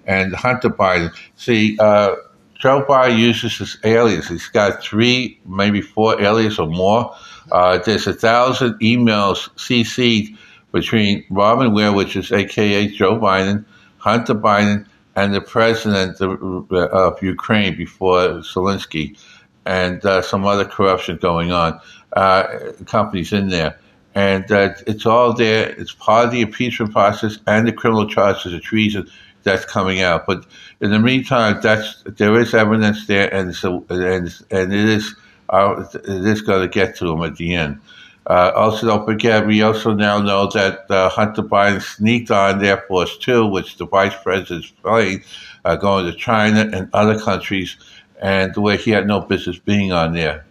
and 0.07 0.35
Hunter 0.35 0.71
Biden. 0.71 1.11
See, 1.37 1.79
uh, 1.79 2.17
Joe 2.63 2.85
Biden 2.89 3.19
uses 3.19 3.59
this 3.59 3.77
alias. 3.83 4.29
He's 4.29 4.47
got 4.47 4.85
three, 4.85 5.41
maybe 5.45 5.81
four 5.81 6.23
aliases 6.23 6.61
or 6.61 6.69
more. 6.69 7.13
Uh, 7.51 7.79
there's 7.79 8.07
a 8.07 8.13
thousand 8.13 8.75
emails 8.75 9.51
CC'd 9.57 10.39
between 10.71 11.25
Robin 11.29 11.75
Ware, 11.75 11.93
which 11.93 12.15
is 12.15 12.31
AKA 12.31 12.87
Joe 12.91 13.19
Biden, 13.19 13.65
Hunter 13.99 14.37
Biden, 14.37 14.87
and 15.17 15.35
the 15.35 15.41
president 15.41 16.21
of, 16.21 16.71
of 16.71 17.21
Ukraine 17.21 17.77
before 17.77 18.29
Zelensky, 18.43 19.19
and 19.67 20.05
uh, 20.07 20.23
some 20.23 20.45
other 20.45 20.65
corruption 20.65 21.17
going 21.17 21.51
on. 21.51 21.81
Uh, 22.13 22.45
companies 22.87 23.33
in 23.33 23.49
there. 23.49 23.77
And 24.15 24.51
uh, 24.53 24.75
it's 24.87 25.05
all 25.05 25.33
there. 25.33 25.71
It's 25.71 25.93
part 25.95 26.27
of 26.27 26.31
the 26.31 26.43
impeachment 26.43 26.93
process 26.93 27.39
and 27.49 27.67
the 27.67 27.73
criminal 27.73 28.07
charges 28.07 28.53
of 28.53 28.63
treason 28.63 29.11
that's 29.43 29.65
coming 29.65 30.03
out. 30.03 30.27
But 30.27 30.47
in 30.81 30.91
the 30.91 30.99
meantime, 30.99 31.61
that's 31.63 32.03
there 32.07 32.39
is 32.39 32.55
evidence 32.55 33.07
there, 33.07 33.33
and 33.33 33.55
so 33.55 33.85
and 33.89 34.33
and 34.51 34.73
it 34.73 34.89
is 34.89 35.15
uh, 35.51 35.85
it 35.95 36.07
is 36.07 36.41
going 36.41 36.63
to 36.63 36.69
get 36.69 36.97
to 36.97 37.07
them 37.07 37.23
at 37.23 37.37
the 37.37 37.55
end. 37.55 37.81
Uh, 38.27 38.53
also, 38.55 38.87
don't 38.87 39.05
forget, 39.05 39.47
we 39.47 39.63
also 39.63 39.93
now 39.93 40.21
know 40.21 40.47
that 40.47 40.89
uh, 40.91 41.09
Hunter 41.09 41.43
Biden 41.43 41.83
sneaked 41.83 42.31
on 42.31 42.65
Air 42.65 42.85
Force 42.87 43.19
Two, 43.19 43.47
which 43.47 43.79
the 43.79 43.87
vice 43.87 44.15
president's 44.23 44.71
plane, 44.71 45.25
uh, 45.65 45.75
going 45.75 46.07
to 46.07 46.17
China 46.17 46.71
and 46.73 46.89
other 46.93 47.19
countries, 47.19 47.77
and 48.21 48.57
where 48.57 48.77
he 48.77 48.93
had 48.93 49.09
no 49.09 49.21
business 49.21 49.59
being 49.59 49.91
on 49.91 50.15
there, 50.15 50.45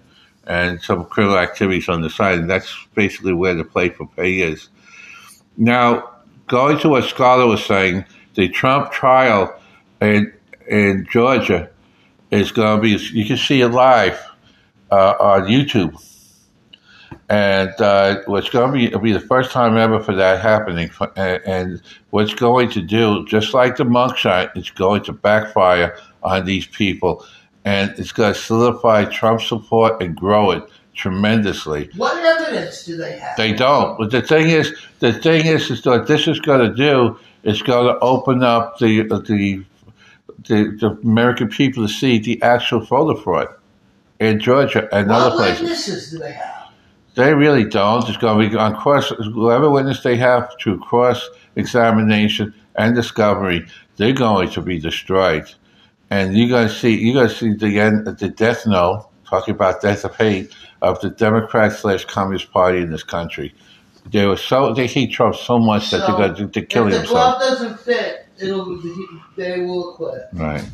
and 0.47 0.81
some 0.81 1.05
criminal 1.05 1.37
activities 1.37 1.87
on 1.87 2.01
the 2.01 2.09
side, 2.09 2.39
and 2.39 2.49
that's 2.49 2.75
basically 2.93 3.33
where 3.33 3.55
the 3.55 3.63
play 3.63 3.87
for 3.87 4.05
pay 4.05 4.39
is. 4.39 4.67
Now, 5.55 6.09
going 6.47 6.77
to 6.79 6.89
what 6.89 7.05
Scholar 7.05 7.47
was 7.47 7.63
saying, 7.63 8.03
the 8.35 8.49
Trump 8.49 8.91
trial 8.91 9.59
in 10.01 10.33
in 10.67 11.07
Georgia 11.11 11.69
is 12.31 12.51
going 12.51 12.77
to 12.77 12.81
be. 12.81 13.03
You 13.13 13.25
can 13.25 13.37
see 13.37 13.61
it 13.61 13.69
live 13.69 14.19
uh, 14.91 15.15
on 15.19 15.43
YouTube, 15.43 15.95
and 17.29 17.73
uh, 17.79 18.21
what's 18.25 18.49
going 18.49 18.71
to 18.71 18.77
be 18.77 18.85
it'll 18.85 18.99
be 18.99 19.11
the 19.11 19.19
first 19.19 19.51
time 19.51 19.77
ever 19.77 20.01
for 20.01 20.15
that 20.15 20.41
happening. 20.41 20.89
And, 21.15 21.41
and 21.45 21.81
what's 22.11 22.33
going 22.33 22.69
to 22.71 22.81
do, 22.81 23.25
just 23.25 23.53
like 23.53 23.77
the 23.77 23.83
mugshot, 23.83 24.51
it's 24.55 24.71
going 24.71 25.03
to 25.03 25.13
backfire 25.13 25.97
on 26.23 26.45
these 26.45 26.67
people, 26.67 27.25
and 27.65 27.93
it's 27.97 28.11
going 28.11 28.33
to 28.33 28.39
solidify 28.39 29.05
Trump 29.05 29.41
support 29.41 30.01
and 30.01 30.15
grow 30.15 30.51
it 30.51 30.63
tremendously. 30.93 31.89
What 31.95 32.17
evidence 32.23 32.85
do 32.85 32.97
they 32.97 33.17
have? 33.17 33.37
They 33.37 33.53
don't. 33.53 33.97
But 33.97 34.11
the 34.11 34.21
thing 34.21 34.49
is, 34.49 34.73
the 34.99 35.13
thing 35.13 35.45
is, 35.45 35.69
is 35.71 35.85
what 35.85 36.07
this 36.07 36.27
is 36.27 36.39
going 36.39 36.69
to 36.69 36.75
do 36.75 37.17
is 37.43 37.61
going 37.61 37.93
to 37.93 37.99
open 37.99 38.43
up 38.43 38.77
the 38.79 39.01
uh, 39.01 39.19
the 39.19 39.63
the, 40.47 40.75
the 40.79 40.89
American 41.03 41.49
people 41.49 41.87
to 41.87 41.93
see 41.93 42.17
the 42.17 42.41
actual 42.41 42.79
voter 42.79 43.19
fraud 43.19 43.47
in 44.19 44.39
Georgia 44.39 44.87
and 44.93 45.09
what 45.09 45.21
other 45.21 45.35
places. 45.35 45.61
witnesses 45.61 46.11
do 46.11 46.17
they 46.19 46.31
have? 46.31 46.69
They 47.15 47.33
really 47.33 47.65
don't. 47.65 48.07
It's 48.07 48.17
going 48.17 48.41
to 48.41 48.49
be 48.49 48.55
on 48.55 48.75
cross 48.75 49.09
whoever 49.09 49.69
witness 49.69 50.01
they 50.01 50.15
have 50.17 50.49
through 50.61 50.79
cross 50.79 51.29
examination 51.55 52.53
and 52.75 52.95
discovery. 52.95 53.67
They're 53.97 54.13
going 54.13 54.49
to 54.51 54.61
be 54.61 54.79
destroyed, 54.79 55.53
and 56.09 56.35
you're 56.35 56.49
going 56.49 56.69
to 56.69 56.73
see 56.73 56.97
you're 56.97 57.15
going 57.15 57.29
to 57.29 57.35
see 57.35 57.53
the 57.53 57.79
end 57.79 58.05
the 58.05 58.29
death 58.29 58.65
knell. 58.65 59.09
Talking 59.25 59.55
about 59.55 59.81
death 59.81 60.03
of 60.03 60.13
hate 60.17 60.53
of 60.81 60.99
the 60.99 61.09
Democrat 61.09 61.71
slash 61.71 62.03
Communist 62.03 62.51
Party 62.51 62.79
in 62.79 62.91
this 62.91 63.03
country. 63.03 63.53
They 64.09 64.25
were 64.25 64.37
so 64.37 64.73
they 64.73 64.87
hate 64.87 65.11
Trump 65.11 65.35
so 65.35 65.59
much 65.59 65.91
that 65.91 66.05
they're 66.07 66.17
going 66.17 66.35
to, 66.35 66.47
to 66.47 66.65
kill 66.65 66.87
if 66.87 66.93
the 66.93 66.97
himself. 66.99 67.39
glove 67.39 67.41
doesn't 67.41 67.79
fit, 67.79 68.25
it'll 68.39 68.81
they 69.35 69.61
will 69.61 69.93
quit. 69.93 70.23
Right. 70.33 70.67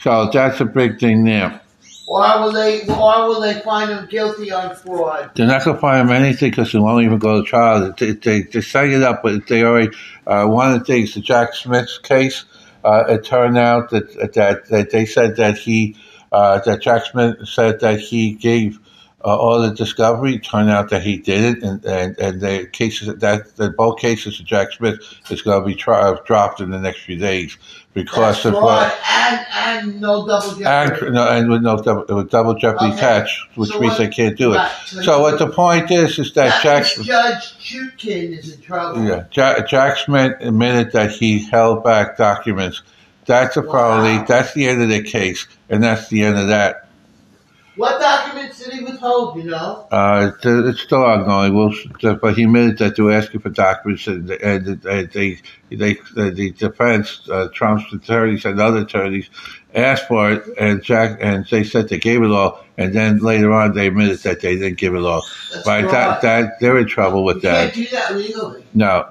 So 0.00 0.30
that's 0.32 0.60
a 0.60 0.64
big 0.64 0.98
thing 0.98 1.24
there. 1.24 1.60
Why 2.06 2.36
will 2.36 2.52
they? 2.52 2.84
Why 2.84 3.26
will 3.26 3.40
they 3.40 3.60
find 3.60 3.90
him 3.90 4.06
guilty 4.06 4.52
on 4.52 4.76
fraud? 4.76 5.32
They're 5.34 5.46
not 5.46 5.64
going 5.64 5.76
to 5.76 5.80
find 5.80 6.08
him 6.08 6.14
anything 6.14 6.50
because 6.50 6.72
they 6.72 6.78
won't 6.78 7.04
even 7.04 7.18
go 7.18 7.42
to 7.42 7.46
trial. 7.46 7.92
They, 7.98 8.12
they, 8.12 8.42
they 8.42 8.60
set 8.60 8.88
it 8.88 9.02
up, 9.02 9.24
but 9.24 9.48
they 9.48 9.64
already. 9.64 9.94
Uh, 10.24 10.46
one 10.46 10.72
of 10.72 10.78
the 10.78 10.84
things, 10.84 11.14
the 11.14 11.20
Jack 11.20 11.54
Smith's 11.54 11.98
case, 11.98 12.44
uh, 12.84 13.04
it 13.08 13.24
turned 13.24 13.58
out 13.58 13.90
that, 13.90 14.32
that 14.34 14.68
that 14.68 14.90
they 14.90 15.04
said 15.04 15.36
that 15.36 15.58
he 15.58 15.96
uh, 16.30 16.60
that 16.60 16.80
Jack 16.80 17.06
Smith 17.06 17.48
said 17.48 17.80
that 17.80 17.98
he 17.98 18.32
gave 18.34 18.78
uh, 19.26 19.36
all 19.36 19.60
the 19.60 19.72
discovery. 19.74 20.38
Turned 20.38 20.70
out 20.70 20.88
that 20.90 21.02
he 21.02 21.18
did 21.18 21.56
it, 21.58 21.62
and 21.64 21.84
and, 21.84 22.16
and 22.18 22.40
the 22.40 22.66
cases 22.72 23.08
that 23.18 23.56
the 23.56 23.70
both 23.70 23.98
cases 23.98 24.38
of 24.40 24.46
Jack 24.46 24.72
Smith 24.72 25.00
is 25.30 25.42
going 25.42 25.60
to 25.60 25.66
be 25.66 25.74
tri- 25.74 26.16
dropped 26.24 26.60
in 26.60 26.70
the 26.70 26.78
next 26.78 27.00
few 27.00 27.16
days 27.16 27.58
because 27.92 28.42
That's 28.42 28.56
of 28.56 28.62
what. 28.62 28.96
and 29.10 29.46
and 29.90 30.00
no 30.00 30.26
double 30.26 30.54
jeopardy. 30.56 31.06
And, 31.06 31.14
no, 31.14 31.28
and 31.28 31.50
with 31.50 31.62
no 31.62 31.76
double, 31.82 32.16
with 32.16 32.30
double 32.30 32.54
jeopardy 32.54 32.86
Okay. 32.92 32.96
attached, 32.96 33.36
which 33.56 33.70
So 33.70 33.80
means 33.80 33.92
what- 33.92 33.98
they 33.98 34.08
can't 34.08 34.38
do 34.38 34.52
it. 34.52 34.56
Right, 34.58 34.70
So 34.86 35.16
you- 35.16 35.22
what 35.22 35.38
the 35.40 35.48
point 35.48 35.90
is 35.90 36.18
is 36.20 36.32
that 36.34 36.62
that 36.62 36.62
Jack, 36.62 37.04
Judge 37.04 37.54
Chutkan 37.58 38.38
is 38.38 38.54
in 38.54 38.60
trouble. 38.60 39.02
yeah, 39.04 39.24
Jack, 39.30 39.68
Jack 39.68 39.96
Smith 39.98 40.34
admitted 40.40 40.92
that 40.92 41.10
he 41.10 41.40
held 41.50 41.82
back 41.82 42.16
documents. 42.16 42.82
That's 43.24 43.56
a 43.56 43.62
probably 43.62 44.18
Wow. 44.18 44.24
that's 44.28 44.54
the 44.54 44.68
end 44.68 44.82
of 44.82 44.88
the 44.88 45.02
case, 45.02 45.48
and 45.68 45.82
that's 45.82 46.06
the 46.08 46.22
end 46.22 46.38
of 46.38 46.46
that. 46.46 46.85
What 47.76 48.00
documents 48.00 48.58
did 48.58 48.72
he 48.72 48.84
withhold? 48.84 49.36
You 49.36 49.50
know. 49.50 49.86
Uh, 49.90 50.32
it's, 50.42 50.80
still 50.80 51.04
ongoing. 51.04 51.54
We'll, 51.54 52.16
but 52.16 52.34
he 52.34 52.44
admitted 52.44 52.78
that 52.78 52.96
they 52.96 53.02
were 53.02 53.12
asking 53.12 53.40
for 53.40 53.50
documents, 53.50 54.06
and, 54.06 54.30
and 54.30 54.80
they, 54.80 55.04
they, 55.04 55.40
they, 55.70 55.94
the 56.14 56.52
defense, 56.52 57.28
uh, 57.30 57.48
Trump's 57.52 57.92
attorneys 57.92 58.46
and 58.46 58.60
other 58.60 58.80
attorneys, 58.80 59.28
asked 59.74 60.08
for 60.08 60.32
it, 60.32 60.44
and 60.58 60.82
Jack 60.82 61.18
and 61.20 61.46
they 61.50 61.64
said 61.64 61.88
they 61.88 61.98
gave 61.98 62.22
it 62.22 62.30
all, 62.30 62.64
and 62.78 62.94
then 62.94 63.18
later 63.18 63.52
on 63.52 63.74
they 63.74 63.88
admitted 63.88 64.18
that 64.20 64.40
they 64.40 64.56
didn't 64.56 64.78
give 64.78 64.94
it 64.94 65.02
all. 65.02 65.22
That's 65.52 65.64
But 65.64 65.82
fraud. 65.82 65.92
that, 65.92 66.22
that 66.22 66.60
they're 66.60 66.78
in 66.78 66.86
trouble 66.86 67.24
with 67.24 67.36
you 67.36 67.42
that. 67.42 67.74
can't 67.74 67.86
do 67.88 67.96
that 67.96 68.16
legally. 68.16 68.64
No, 68.72 69.10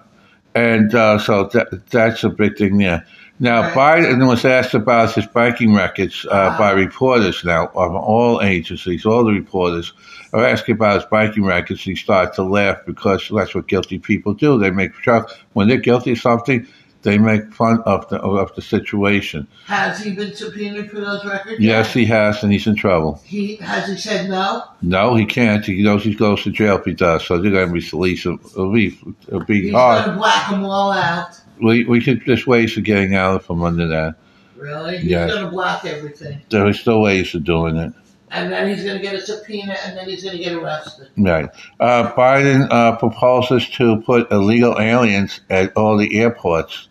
and 0.55 0.93
uh, 0.95 1.19
so 1.19 1.45
that, 1.53 1.87
that's 1.91 2.23
a 2.23 2.29
big 2.29 2.57
thing 2.57 2.77
there. 2.77 3.05
Now, 3.39 3.73
Right. 3.75 4.03
Biden 4.03 4.27
was 4.27 4.45
asked 4.45 4.73
about 4.73 5.13
his 5.13 5.25
banking 5.27 5.73
records 5.73 6.25
uh, 6.25 6.29
Wow. 6.53 6.57
by 6.57 6.71
reporters 6.71 7.43
now 7.43 7.65
of 7.75 7.93
all 7.93 8.41
agencies. 8.41 9.05
All 9.05 9.25
the 9.25 9.33
reporters 9.33 9.91
are 10.31 10.45
asking 10.45 10.75
about 10.75 10.95
his 11.01 11.05
banking 11.11 11.43
records. 11.43 11.81
He 11.81 11.95
starts 11.95 12.37
to 12.37 12.43
laugh 12.43 12.77
because 12.85 13.29
that's 13.35 13.53
what 13.53 13.67
guilty 13.67 13.99
people 13.99 14.33
do. 14.33 14.57
They 14.57 14.71
make 14.71 14.95
fun 14.95 15.25
when 15.53 15.67
they're 15.67 15.77
guilty 15.77 16.13
of 16.13 16.19
something. 16.19 16.65
They 17.05 17.17
make 17.19 17.53
fun 17.53 17.81
of 17.85 18.09
the 18.09 18.19
of 18.19 18.53
the 18.55 18.61
situation. 18.63 19.47
Has 19.67 20.03
he 20.03 20.11
been 20.15 20.33
subpoenaed 20.35 20.89
for 20.89 20.99
those 20.99 21.23
records? 21.23 21.59
Yes, 21.61 21.93
he 21.93 22.03
has, 22.05 22.43
and 22.43 22.51
he's 22.51 22.65
in 22.67 22.75
trouble. 22.75 23.21
He 23.23 23.57
has 23.57 23.87
he 23.87 23.95
said 23.95 24.27
no? 24.29 24.63
No, 24.81 25.15
he 25.15 25.23
can't. 25.25 25.63
He 25.63 25.83
knows 25.83 26.03
he 26.03 26.15
goes 26.15 26.43
to 26.43 26.51
jail 26.51 26.77
if 26.79 26.85
he 26.85 26.93
does. 26.93 27.23
So 27.25 27.37
they're 27.37 27.51
going 27.51 27.67
to 27.67 27.73
release 27.95 28.25
him. 28.25 28.39
It'll 28.43 28.73
be, 28.73 28.97
it'll 29.27 29.45
be 29.45 29.61
He's 29.65 29.71
hard. 29.71 30.03
going 30.05 30.15
to 30.15 30.19
black 30.19 30.49
them 30.49 30.65
all 30.65 30.91
out. 30.91 31.39
We 31.61 31.85
we 31.85 32.01
could 32.01 32.23
there's 32.25 32.47
ways 32.47 32.75
of 32.75 32.83
getting 32.83 33.13
out 33.15 33.43
from 33.43 33.61
under 33.63 33.87
that. 33.87 34.15
Really? 34.57 34.97
He's 34.97 35.11
going 35.11 35.43
to 35.45 35.51
block 35.51 35.85
everything, 35.85 36.41
There 36.49 36.65
are 36.65 36.73
still 36.73 37.01
ways 37.01 37.35
of 37.35 37.43
doing 37.43 37.75
it. 37.77 37.93
and 38.31 38.51
then 38.51 38.67
he's 38.67 38.83
going 38.83 38.97
to 38.97 39.01
get 39.03 39.13
a 39.13 39.21
subpoena, 39.21 39.75
and 39.85 39.95
then 39.95 40.09
he's 40.09 40.23
going 40.23 40.35
to 40.37 40.43
get 40.43 40.53
arrested. 40.53 41.09
Right. 41.17 41.47
Uh, 41.79 42.11
Biden 42.13 42.67
uh, 42.71 42.95
proposes 42.97 43.69
to 43.77 44.01
put 44.01 44.31
illegal 44.31 44.79
aliens 44.81 45.41
at 45.51 45.71
all 45.77 45.97
the 45.97 46.17
airports 46.19 46.87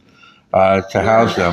uh, 0.55 0.81
to 0.83 1.03
house 1.03 1.35
them. 1.35 1.53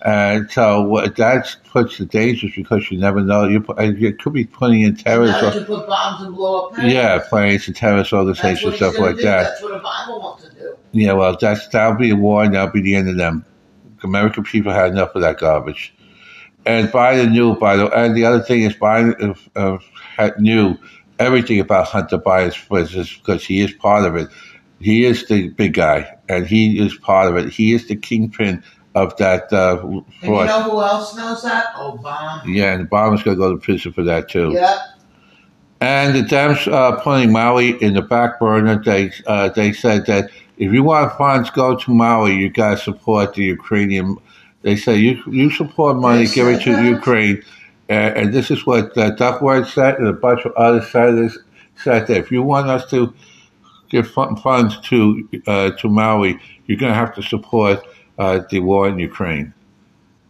And 0.00 0.50
so 0.50 1.02
that 1.16 1.56
puts 1.70 1.98
the 1.98 2.06
dangers 2.06 2.52
because 2.56 2.90
you 2.90 2.98
never 2.98 3.20
know. 3.20 3.46
You, 3.46 3.62
you 3.94 4.14
could 4.14 4.32
be 4.32 4.46
putting 4.46 4.80
in 4.80 4.96
terrorists. 4.96 5.38
terrorist. 5.38 5.58
they 5.58 5.64
can 5.66 5.76
put 5.76 5.86
bombs 5.86 6.24
and 6.24 6.34
blow 6.34 6.68
up 6.68 6.74
planes. 6.74 6.94
Yeah, 6.94 7.18
planes 7.28 7.66
and 7.66 7.76
terrorist 7.76 8.10
organizations, 8.10 8.76
stuff 8.76 8.98
like 8.98 9.16
do. 9.16 9.22
that. 9.22 9.42
That's 9.42 9.62
what 9.62 9.82
Obama 9.82 10.18
wants 10.18 10.44
to 10.44 10.50
do. 10.50 10.76
Yeah, 10.92 11.12
well, 11.12 11.36
that's 11.38 11.68
that'll 11.68 11.98
be 11.98 12.10
a 12.10 12.16
war, 12.16 12.42
and 12.42 12.54
that'll 12.54 12.72
be 12.72 12.80
the 12.80 12.94
end 12.94 13.10
of 13.10 13.18
them. 13.18 13.44
American 14.02 14.44
people 14.44 14.72
had 14.72 14.90
enough 14.90 15.14
of 15.14 15.20
that 15.20 15.38
garbage. 15.38 15.94
And 16.64 16.88
Biden 16.88 17.32
knew, 17.32 17.54
by 17.56 17.76
the 17.76 17.90
and 17.90 18.16
the 18.16 18.24
other 18.24 18.40
thing 18.40 18.62
is 18.62 18.72
Biden 18.72 19.36
uh, 19.56 20.30
knew 20.38 20.78
everything 21.18 21.60
about 21.60 21.88
Hunter 21.88 22.18
Biden's 22.18 22.56
business 22.66 23.14
because 23.14 23.44
he 23.44 23.60
is 23.60 23.72
part 23.74 24.06
of 24.06 24.16
it. 24.16 24.28
He 24.82 25.04
is 25.04 25.26
the 25.26 25.48
big 25.50 25.74
guy, 25.74 26.16
and 26.28 26.46
he 26.46 26.78
is 26.78 26.94
part 26.96 27.28
of 27.28 27.36
it. 27.36 27.52
He 27.52 27.72
is 27.72 27.88
the 27.88 27.96
kingpin 27.96 28.62
of 28.94 29.16
that 29.16 29.52
uh, 29.52 29.78
And 29.82 30.04
you 30.22 30.30
know 30.30 30.62
who 30.64 30.80
else 30.82 31.16
knows 31.16 31.42
that? 31.42 31.74
Obama. 31.74 32.42
yeah, 32.46 32.74
and 32.74 32.88
Obama's 32.88 33.22
going 33.22 33.36
to 33.36 33.40
go 33.42 33.52
to 33.52 33.58
prison 33.58 33.92
for 33.92 34.02
that 34.02 34.28
too. 34.28 34.52
Yep. 34.52 34.78
And 35.80 36.14
the 36.14 36.20
Dems 36.20 36.70
uh, 36.72 37.00
putting 37.00 37.32
Maui 37.32 37.82
in 37.82 37.94
the 37.94 38.02
back 38.02 38.38
burner. 38.38 38.80
They 38.82 39.10
uh, 39.26 39.48
they 39.48 39.72
said 39.72 40.06
that 40.06 40.30
if 40.58 40.72
you 40.72 40.82
want 40.84 41.16
funds 41.18 41.50
go 41.50 41.74
to 41.76 41.90
Maui, 41.90 42.34
you 42.36 42.50
got 42.50 42.70
to 42.70 42.76
support 42.76 43.34
the 43.34 43.42
Ukrainian. 43.42 44.16
They 44.62 44.76
say 44.76 44.96
you 44.96 45.20
you 45.26 45.50
support 45.50 45.96
money, 45.96 46.26
They 46.26 46.34
give 46.34 46.46
it 46.48 46.62
to 46.62 46.72
that? 46.72 46.84
Ukraine. 46.84 47.42
Uh, 47.90 47.92
and 47.92 48.32
this 48.32 48.50
is 48.50 48.64
what 48.64 48.96
uh, 48.96 49.10
Duckworth 49.10 49.68
said, 49.70 49.96
and 49.98 50.06
a 50.06 50.12
bunch 50.12 50.44
of 50.44 50.52
other 50.52 50.82
senators 50.82 51.36
said 51.76 52.06
that 52.06 52.16
if 52.16 52.30
you 52.30 52.42
want 52.42 52.68
us 52.68 52.88
to 52.90 53.12
give 53.92 54.10
funds 54.10 54.78
to 54.88 55.28
uh, 55.46 55.70
to 55.78 55.88
Maui, 55.88 56.40
you're 56.66 56.78
going 56.78 56.92
to 56.92 56.98
have 56.98 57.14
to 57.14 57.22
support 57.22 57.86
uh, 58.18 58.40
the 58.50 58.60
war 58.60 58.88
in 58.88 58.98
Ukraine. 58.98 59.54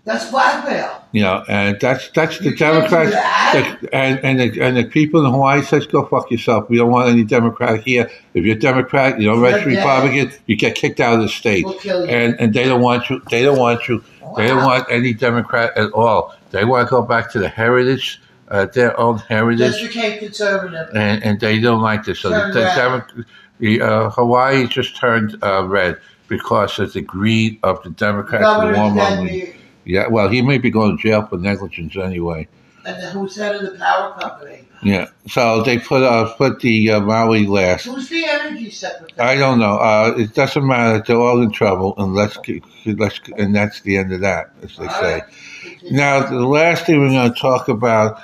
That's 0.04 0.30
blackmail. 0.30 0.98
You 1.12 1.22
know, 1.22 1.44
and 1.48 1.78
that's 1.78 2.08
that's 2.10 2.38
the 2.38 2.50
You 2.50 2.56
Democrats, 2.56 3.12
that. 3.12 3.78
and 3.92 4.18
and 4.24 4.40
the, 4.40 4.60
and 4.60 4.76
the 4.76 4.84
people 4.84 5.24
in 5.24 5.30
Hawaii 5.30 5.62
says, 5.62 5.86
"Go 5.86 6.04
fuck 6.06 6.30
yourself. 6.30 6.68
We 6.68 6.78
don't 6.78 6.90
want 6.90 7.10
any 7.10 7.22
Democrat 7.22 7.84
here. 7.84 8.10
If 8.34 8.44
you're 8.44 8.56
Democrat, 8.56 9.20
you 9.20 9.28
don't 9.28 9.40
register. 9.40 9.68
Republican, 9.68 10.32
you 10.46 10.56
get 10.56 10.74
kicked 10.74 11.00
out 11.00 11.14
of 11.14 11.20
the 11.20 11.28
state." 11.28 11.64
We'll 11.64 11.78
kill 11.78 12.04
you. 12.04 12.10
And 12.10 12.40
and 12.40 12.54
they 12.54 12.64
don't 12.64 12.80
want 12.80 13.10
you. 13.10 13.22
They 13.30 13.42
don't 13.44 13.58
want 13.58 13.86
you. 13.88 14.02
They 14.36 14.48
don't 14.48 14.64
want 14.64 14.86
any 14.90 15.12
Democrat 15.12 15.76
at 15.76 15.92
all. 15.92 16.34
They 16.50 16.64
want 16.64 16.88
to 16.88 16.90
go 16.90 17.02
back 17.02 17.30
to 17.32 17.38
the 17.38 17.48
heritage, 17.48 18.20
uh, 18.48 18.66
their 18.66 18.98
own 18.98 19.18
heritage, 19.18 19.82
became 19.82 20.18
conservative. 20.18 20.88
and, 20.94 21.22
and 21.22 21.40
they 21.40 21.60
don't 21.60 21.82
like 21.82 22.04
this. 22.04 22.20
So 22.20 22.30
the, 22.30 22.52
the, 22.52 23.26
red. 23.62 23.78
Demo- 23.78 23.78
the 23.78 23.80
uh, 24.06 24.10
Hawaii 24.10 24.66
just 24.66 24.96
turned 24.96 25.36
uh, 25.42 25.64
red 25.66 25.98
because 26.28 26.78
of 26.78 26.92
the 26.92 27.02
greed 27.02 27.58
of 27.62 27.82
the 27.82 27.90
Democrats 27.90 28.44
the 28.44 28.78
warmongering. 28.78 29.54
Yeah, 29.84 30.06
well, 30.08 30.28
he 30.28 30.42
may 30.42 30.58
be 30.58 30.70
going 30.70 30.96
to 30.96 31.02
jail 31.02 31.26
for 31.26 31.38
negligence 31.38 31.96
anyway. 31.96 32.48
And 32.84 32.96
who's 33.12 33.36
head 33.36 33.54
of 33.56 33.62
the 33.72 33.78
power 33.78 34.12
company? 34.20 34.66
Yeah. 34.82 35.06
So 35.28 35.62
they 35.62 35.78
put 35.78 36.02
uh, 36.02 36.34
put 36.34 36.60
the 36.60 36.90
uh, 36.90 37.00
Maui 37.00 37.46
last. 37.46 37.84
Who's 37.84 38.08
the 38.08 38.24
energy 38.24 38.70
secretary? 38.70 39.20
I 39.20 39.36
don't 39.36 39.60
know. 39.60 39.76
Uh, 39.76 40.14
it 40.18 40.34
doesn't 40.34 40.66
matter. 40.66 41.02
They're 41.06 41.16
all 41.16 41.40
in 41.42 41.52
trouble, 41.52 41.94
and 41.98 42.14
let's 42.14 42.36
let's 42.86 43.20
and 43.36 43.54
that's 43.54 43.80
the 43.82 43.96
end 43.98 44.12
of 44.12 44.20
that, 44.22 44.52
as 44.62 44.76
they 44.76 44.86
All 44.86 45.00
say. 45.00 45.20
right. 45.20 45.92
Now, 45.92 46.28
the 46.28 46.46
last 46.46 46.86
thing 46.86 47.00
we're 47.00 47.10
going 47.10 47.32
to 47.32 47.38
talk 47.38 47.68
about 47.68 48.20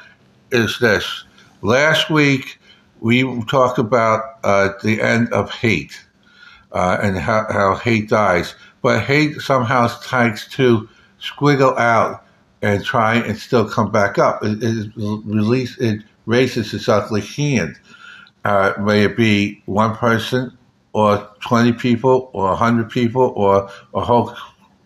is 0.51 0.79
this. 0.81 1.25
Last 1.63 2.11
week, 2.11 2.59
we 3.01 3.43
talked 3.45 3.79
about 3.79 4.39
uh, 4.45 4.71
the 4.83 5.01
end 5.01 5.33
of 5.33 5.51
hate 5.51 6.05
uh, 6.73 6.99
and 7.03 7.17
how, 7.17 7.47
how 7.51 7.75
hate 7.77 8.09
dies. 8.09 8.55
But 8.83 9.03
hate 9.03 9.41
somehow 9.41 9.89
tries 9.89 10.47
to 10.49 10.89
squiggle 11.21 11.79
out 11.79 12.25
and 12.63 12.85
try 12.85 13.17
and 13.17 13.37
still 13.37 13.69
come 13.69 13.91
back 13.91 14.19
up. 14.19 14.43
It, 14.43 14.63
it, 14.63 14.93
release, 14.97 15.79
it 15.79 16.03
raises 16.27 16.75
its 16.75 16.89
ugly 16.89 17.21
hand. 17.21 17.79
Uh, 18.45 18.73
may 18.81 19.05
it 19.05 19.17
be 19.17 19.63
one 19.67 19.97
person 19.97 20.57
or 20.93 21.29
20 21.41 21.73
people 21.75 22.31
or 22.33 22.49
100 22.49 22.91
people 22.91 23.33
or 23.37 23.71
a 23.95 24.01
whole 24.01 24.35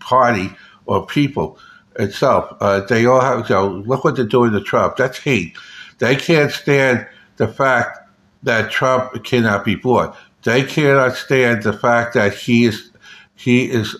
party 0.00 0.50
or 0.87 1.07
people 1.07 1.59
itself. 1.99 2.54
Uh, 2.61 2.81
they 2.81 3.07
all 3.07 3.21
have, 3.21 3.49
you 3.49 3.54
know, 3.54 3.69
look 3.87 4.04
what 4.04 4.16
they're 4.16 4.25
doing 4.25 4.52
to 4.52 4.61
Trump. 4.61 4.97
That's 4.97 5.19
hate. 5.19 5.57
They 5.99 6.16
can't 6.16 6.50
stand 6.50 7.07
the 7.37 7.49
fact 7.49 7.99
that 8.42 8.70
Trump 8.70 9.25
cannot 9.25 9.64
be 9.64 9.75
bought. 9.75 10.16
They 10.44 10.64
cannot 10.64 11.14
stand 11.14 11.62
the 11.62 11.72
fact 11.72 12.14
that 12.14 12.34
he 12.34 12.64
is 12.64 12.90
he 13.37 13.70
is 13.70 13.96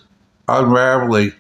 unraveling, 0.49 1.33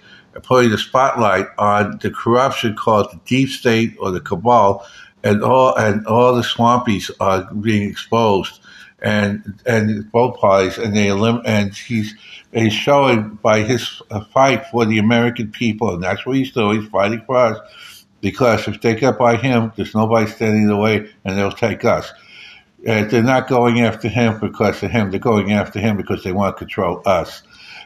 putting 0.42 0.70
the 0.70 0.78
spotlight 0.78 1.46
on 1.58 1.98
the 2.02 2.10
corruption 2.10 2.74
called 2.74 3.10
the 3.12 3.20
deep 3.26 3.48
state 3.48 3.96
or 3.98 4.10
the 4.10 4.20
cabal, 4.20 4.86
and 5.24 5.42
all 5.42 5.74
and 5.76 6.06
all 6.06 6.34
the 6.34 6.42
swampies 6.42 7.10
are 7.20 7.52
being 7.54 7.88
exposed, 7.88 8.60
and 9.00 9.60
and 9.66 10.10
both 10.12 10.38
parties, 10.38 10.78
and 10.78 10.96
they 10.96 11.08
elim- 11.08 11.42
and 11.44 11.74
he's 11.74 12.14
he's 12.52 12.72
showing 12.72 13.38
by 13.42 13.60
his 13.60 14.00
fight 14.32 14.64
for 14.66 14.84
the 14.84 14.98
American 14.98 15.50
people, 15.50 15.94
and 15.94 16.02
that's 16.02 16.24
what 16.24 16.36
he's 16.36 16.52
doing. 16.52 16.80
He's 16.80 16.90
fighting 16.90 17.22
for 17.26 17.36
us 17.36 17.58
because 18.20 18.66
if 18.68 18.80
they 18.80 18.94
get 18.94 19.18
by 19.18 19.36
him, 19.36 19.72
there's 19.76 19.94
nobody 19.94 20.30
standing 20.30 20.62
in 20.62 20.68
the 20.68 20.76
way, 20.76 21.08
and 21.24 21.36
they'll 21.36 21.52
take 21.52 21.84
us. 21.84 22.12
Uh, 22.86 23.04
they're 23.04 23.22
not 23.22 23.48
going 23.48 23.80
after 23.80 24.08
him 24.08 24.40
because 24.40 24.82
of 24.82 24.90
him. 24.90 25.10
They're 25.10 25.20
going 25.20 25.52
after 25.52 25.78
him 25.78 25.96
because 25.96 26.24
they 26.24 26.32
want 26.32 26.56
to 26.56 26.58
control 26.58 27.02
us. 27.06 27.42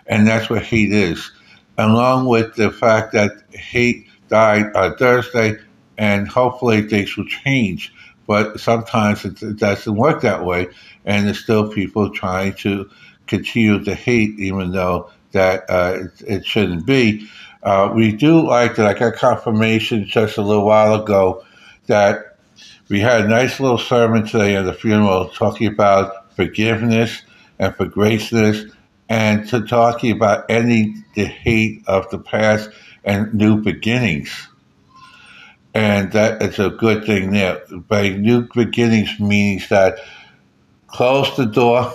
And 0.06 0.26
that's 0.26 0.48
what 0.48 0.62
hate 0.62 0.92
is. 0.92 1.30
Along 1.76 2.26
with 2.26 2.54
the 2.54 2.70
fact 2.70 3.12
that 3.12 3.32
hate 3.50 4.08
died 4.28 4.74
on 4.74 4.96
Thursday, 4.96 5.58
and 5.98 6.28
hopefully 6.28 6.88
things 6.88 7.16
will 7.16 7.26
change. 7.26 7.92
But 8.26 8.58
sometimes 8.58 9.24
it, 9.24 9.58
doesn't 9.58 9.94
work 9.94 10.22
that 10.22 10.44
way, 10.44 10.68
and 11.04 11.26
there's 11.26 11.38
still 11.38 11.68
people 11.68 12.10
trying 12.10 12.54
to 12.54 12.90
continue 13.26 13.84
to 13.84 13.94
hate, 13.94 14.38
even 14.38 14.72
though 14.72 15.10
that 15.32 15.64
uh, 15.68 15.98
it, 16.00 16.22
it, 16.26 16.46
shouldn't 16.46 16.86
be. 16.86 17.28
Uh, 17.62 17.92
we 17.94 18.12
do 18.12 18.46
like 18.46 18.76
that. 18.76 18.86
I 18.86 18.98
got 18.98 19.14
confirmation 19.14 20.06
just 20.06 20.38
a 20.38 20.42
little 20.42 20.64
while 20.64 21.02
ago 21.02 21.44
that 21.86 22.25
we 22.88 23.00
had 23.00 23.24
a 23.24 23.28
nice 23.28 23.58
little 23.58 23.78
sermon 23.78 24.26
today 24.26 24.56
at 24.56 24.64
the 24.64 24.72
funeral 24.72 25.28
talking 25.30 25.66
about 25.66 26.32
forgiveness 26.34 27.22
and 27.58 27.74
for 27.74 27.86
graceness 27.86 28.64
and 29.08 29.48
to 29.48 29.62
talking 29.62 30.12
about 30.12 30.44
ending 30.48 31.04
the 31.14 31.24
hate 31.24 31.82
of 31.86 32.08
the 32.10 32.18
past 32.18 32.70
and 33.04 33.32
new 33.34 33.56
beginnings. 33.56 34.48
And 35.74 36.12
that 36.12 36.42
is 36.42 36.58
a 36.58 36.70
good 36.70 37.04
thing 37.04 37.32
there. 37.32 37.60
By 37.88 38.10
new 38.10 38.48
beginnings 38.54 39.18
means 39.20 39.68
that 39.68 39.98
close 40.86 41.36
the 41.36 41.46
door 41.46 41.92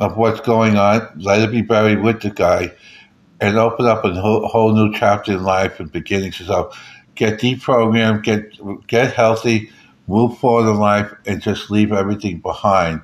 of 0.00 0.16
what's 0.16 0.40
going 0.40 0.76
on, 0.76 1.08
let 1.16 1.40
it 1.40 1.50
be 1.50 1.62
buried 1.62 2.02
with 2.02 2.20
the 2.20 2.30
guy, 2.30 2.72
and 3.40 3.56
open 3.56 3.86
up 3.86 4.04
a 4.04 4.12
whole, 4.14 4.74
new 4.74 4.94
chapter 4.94 5.32
in 5.32 5.42
life 5.42 5.80
and 5.80 5.90
beginnings 5.90 6.38
yourself. 6.40 6.78
Get 7.14 7.40
deprogrammed, 7.40 8.22
get 8.22 8.86
get 8.86 9.12
healthy, 9.12 9.70
move 10.06 10.38
forward 10.38 10.70
in 10.70 10.78
life 10.78 11.12
and 11.26 11.40
just 11.40 11.70
leave 11.70 11.92
everything 11.92 12.40
behind. 12.40 13.02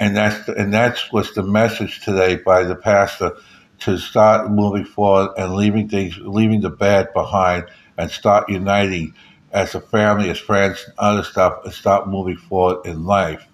And 0.00 0.16
that's 0.16 0.46
the, 0.46 0.54
and 0.54 0.72
that's 0.72 1.12
what's 1.12 1.32
the 1.34 1.42
message 1.42 2.04
today 2.04 2.36
by 2.36 2.64
the 2.64 2.74
pastor 2.74 3.36
to 3.80 3.98
start 3.98 4.50
moving 4.50 4.84
forward 4.84 5.30
and 5.36 5.54
leaving 5.54 5.88
things, 5.88 6.16
leaving 6.18 6.60
the 6.60 6.70
bad 6.70 7.12
behind, 7.12 7.66
and 7.98 8.10
start 8.10 8.48
uniting 8.48 9.14
as 9.52 9.74
a 9.74 9.80
family, 9.80 10.30
as 10.30 10.38
friends, 10.38 10.84
other 10.98 11.22
stuff, 11.22 11.64
and 11.64 11.72
start 11.72 12.08
moving 12.08 12.36
forward 12.36 12.84
in 12.86 13.04
life. 13.04 13.46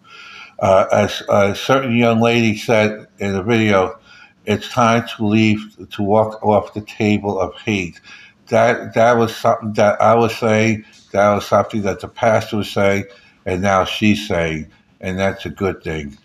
Uh, 0.58 0.86
as 0.92 1.22
a 1.28 1.54
certain 1.54 1.96
young 1.96 2.20
lady 2.20 2.56
said 2.56 3.06
in 3.18 3.32
the 3.32 3.42
video, 3.42 3.98
it's 4.44 4.68
time 4.70 5.06
to 5.16 5.26
leave, 5.26 5.60
to 5.90 6.02
walk 6.02 6.42
off 6.42 6.72
the 6.74 6.80
table 6.80 7.38
of 7.38 7.54
hate. 7.56 8.00
That 8.50 8.94
that 8.94 9.16
was 9.16 9.34
something 9.36 9.74
that 9.74 10.00
I 10.00 10.14
was 10.14 10.36
saying 10.36 10.84
that 11.12 11.34
was 11.34 11.46
something 11.46 11.82
that 11.82 12.00
the 12.00 12.08
pastor 12.08 12.58
was 12.58 12.70
saying, 12.70 13.04
and 13.46 13.62
now 13.62 13.84
she's 13.84 14.26
saying, 14.28 14.70
and 15.00 15.18
that's 15.18 15.46
a 15.46 15.50
good 15.50 15.82
thing. 15.82 16.16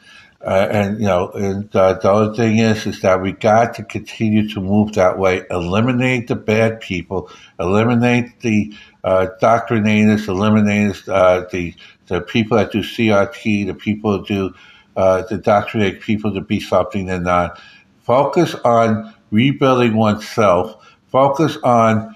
Uh, 0.45 0.67
and 0.71 0.99
you 0.99 1.05
know, 1.05 1.29
and 1.31 1.73
uh, 1.75 1.93
the 1.93 2.11
other 2.11 2.35
thing 2.35 2.57
is, 2.57 2.85
is 2.85 2.99
that 3.01 3.21
we 3.21 3.31
got 3.31 3.73
to 3.75 3.83
continue 3.83 4.49
to 4.49 4.59
move 4.59 4.93
that 4.93 5.17
way. 5.17 5.43
Eliminate 5.49 6.27
the 6.27 6.35
bad 6.35 6.81
people. 6.81 7.29
Eliminate 7.59 8.39
the 8.41 8.73
uh, 9.05 9.27
doctrinators. 9.41 10.27
Eliminate 10.27 11.07
uh, 11.07 11.45
the 11.51 11.73
the 12.07 12.19
people 12.19 12.57
that 12.57 12.73
do 12.73 12.79
CRT. 12.79 13.67
The 13.67 13.73
people 13.73 14.17
that 14.17 14.27
do 14.27 14.53
uh, 14.97 15.23
the 15.29 15.37
doctrinate 15.37 16.01
people 16.01 16.33
to 16.33 16.41
be 16.41 16.59
something 16.59 17.05
they're 17.05 17.21
not. 17.21 17.61
Focus 18.01 18.53
on 18.65 19.13
rebuilding 19.31 19.95
oneself. 19.95 20.75
Focus 21.13 21.57
on 21.63 22.15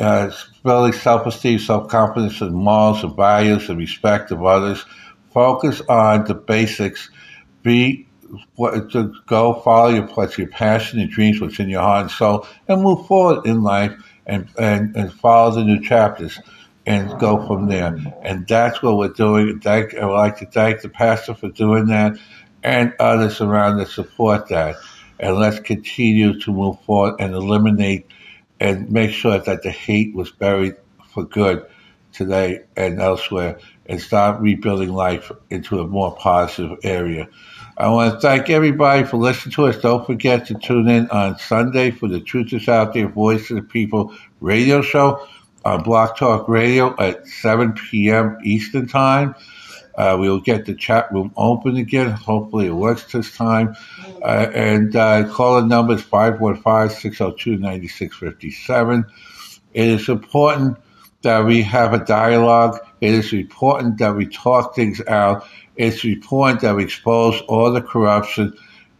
uh, 0.00 0.28
building 0.64 0.92
self-esteem, 0.92 1.60
self-confidence, 1.60 2.40
and 2.40 2.52
morals 2.52 3.04
and 3.04 3.14
values 3.14 3.68
and 3.68 3.78
respect 3.78 4.32
of 4.32 4.44
others. 4.44 4.84
Focus 5.32 5.80
on 5.88 6.24
the 6.24 6.34
basics. 6.34 7.10
Be 7.62 8.08
what 8.56 8.90
to 8.90 9.14
go 9.28 9.60
follow 9.60 9.90
your 9.90 10.06
what's 10.08 10.36
your 10.36 10.48
passion 10.48 10.98
and 10.98 11.08
dreams, 11.08 11.40
what's 11.40 11.60
in 11.60 11.68
your 11.68 11.82
heart 11.82 12.02
and 12.02 12.10
soul, 12.10 12.44
and 12.66 12.82
move 12.82 13.06
forward 13.06 13.46
in 13.46 13.62
life 13.62 13.92
and, 14.26 14.48
and, 14.58 14.96
and 14.96 15.12
follow 15.12 15.52
the 15.54 15.62
new 15.62 15.80
chapters 15.80 16.40
and 16.86 17.16
go 17.20 17.46
from 17.46 17.68
there. 17.68 17.96
And 18.22 18.48
that's 18.48 18.82
what 18.82 18.96
we're 18.96 19.10
doing. 19.10 19.60
Thank, 19.60 19.94
I 19.94 20.06
would 20.06 20.12
like 20.12 20.38
to 20.38 20.46
thank 20.46 20.80
the 20.80 20.88
pastor 20.88 21.34
for 21.34 21.50
doing 21.50 21.86
that 21.86 22.18
and 22.64 22.94
others 22.98 23.40
around 23.40 23.76
that 23.76 23.90
support 23.90 24.48
that. 24.48 24.74
And 25.20 25.36
let's 25.36 25.60
continue 25.60 26.40
to 26.40 26.52
move 26.52 26.80
forward 26.82 27.20
and 27.20 27.32
eliminate 27.32 28.08
and 28.60 28.90
make 28.90 29.10
sure 29.10 29.38
that 29.38 29.62
the 29.62 29.70
hate 29.70 30.14
was 30.14 30.30
buried 30.30 30.74
for 31.08 31.24
good 31.24 31.66
today 32.12 32.60
and 32.76 33.00
elsewhere 33.00 33.58
and 33.86 34.00
start 34.00 34.40
rebuilding 34.40 34.92
life 34.92 35.30
into 35.50 35.80
a 35.80 35.86
more 35.86 36.14
positive 36.16 36.78
area. 36.82 37.28
I 37.76 37.88
want 37.88 38.14
to 38.14 38.20
thank 38.20 38.50
everybody 38.50 39.04
for 39.04 39.16
listening 39.16 39.52
to 39.54 39.66
us. 39.66 39.78
Don't 39.78 40.06
forget 40.06 40.46
to 40.46 40.54
tune 40.54 40.88
in 40.88 41.10
on 41.10 41.38
Sunday 41.38 41.90
for 41.90 42.08
the 42.08 42.20
Truth 42.20 42.52
is 42.52 42.68
Out 42.68 42.94
There 42.94 43.08
Voice 43.08 43.50
of 43.50 43.56
the 43.56 43.62
People 43.62 44.14
radio 44.40 44.80
show 44.80 45.26
on 45.64 45.82
Blog 45.82 46.16
Talk 46.16 46.48
Radio 46.48 46.94
at 46.98 47.26
7 47.26 47.72
p.m. 47.72 48.38
Eastern 48.44 48.86
Time. 48.86 49.34
Uh, 49.96 50.16
we 50.18 50.28
will 50.28 50.40
get 50.40 50.66
the 50.66 50.74
chat 50.74 51.10
room 51.12 51.32
open 51.36 51.76
again. 51.76 52.10
Hopefully, 52.10 52.66
it 52.66 52.74
works 52.74 53.12
this 53.12 53.36
time. 53.36 53.76
Uh, 54.22 54.50
and 54.54 54.96
uh, 54.96 55.28
call 55.28 55.60
the 55.60 55.66
number 55.66 55.94
is 55.94 56.02
515 56.02 56.96
602 57.00 57.58
9657. 57.58 59.04
It 59.72 59.88
is 59.88 60.08
important 60.08 60.78
that 61.22 61.44
we 61.44 61.62
have 61.62 61.94
a 61.94 62.04
dialogue. 62.04 62.78
It 63.00 63.12
is 63.12 63.32
important 63.32 63.98
that 63.98 64.14
we 64.14 64.26
talk 64.26 64.74
things 64.74 65.00
out. 65.06 65.46
It's 65.76 66.04
important 66.04 66.60
that 66.60 66.76
we 66.76 66.84
expose 66.84 67.40
all 67.42 67.72
the 67.72 67.82
corruption. 67.82 68.56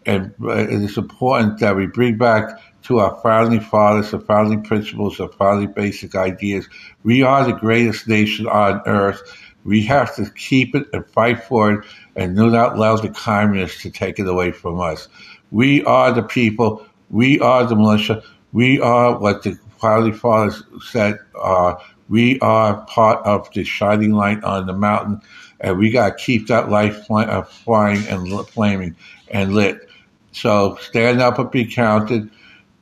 And 0.07 0.35
uh, 0.43 0.53
it 0.57 0.83
is 0.83 0.97
important 0.97 1.61
that 1.61 1.77
we 1.77 1.87
bring 1.87 2.19
back 2.19 2.61
to 2.85 2.99
our 2.99 3.19
founding 3.23 3.61
fathers, 3.61 4.13
our 4.13 4.21
founding 4.21 4.63
principles, 4.63 5.19
our 5.19 5.29
founding 5.29 5.73
basic 5.73 6.15
ideas. 6.15 6.69
We 7.03 7.23
are 7.23 7.45
the 7.45 7.53
greatest 7.53 8.07
nation 8.09 8.47
on 8.47 8.83
earth 8.87 9.23
we 9.65 9.83
have 9.83 10.15
to 10.17 10.31
keep 10.31 10.75
it 10.75 10.87
and 10.93 11.07
fight 11.07 11.43
for 11.45 11.73
it 11.73 11.85
and 12.17 12.37
do 12.37 12.51
not 12.51 12.77
allow 12.77 12.97
the 12.97 13.09
communists 13.09 13.83
to 13.83 13.91
take 13.91 14.19
it 14.19 14.29
away 14.29 14.53
from 14.53 14.81
us. 14.81 15.09
We 15.51 15.85
are 15.85 16.13
the 16.13 16.23
people. 16.23 16.87
We 17.11 17.41
are 17.41 17.65
the 17.67 17.77
militia. 17.77 18.23
We 18.53 18.81
are 18.81 19.19
what 19.19 19.43
the 19.43 19.59
founding 19.81 20.15
fathers 20.15 20.63
said. 20.91 21.19
Uh, 21.41 21.75
we 22.09 22.39
are 22.41 22.85
part 22.87 23.25
of 23.27 23.53
the 23.53 23.65
shining 23.65 24.13
light 24.13 24.45
on 24.45 24.67
the 24.67 24.73
mountain, 24.73 25.21
and 25.61 25.79
we 25.79 25.91
got 25.91 26.19
to 26.19 26.25
keep 26.25 26.49
that 26.49 26.69
light 26.69 26.95
uh, 27.11 27.43
flying 27.43 28.07
and 28.09 28.47
flaming 28.49 28.97
and 29.29 29.55
lit. 29.55 29.89
So 30.33 30.77
stand 30.81 31.21
up 31.21 31.39
and 31.39 31.51
be 31.51 31.65
counted, 31.67 32.31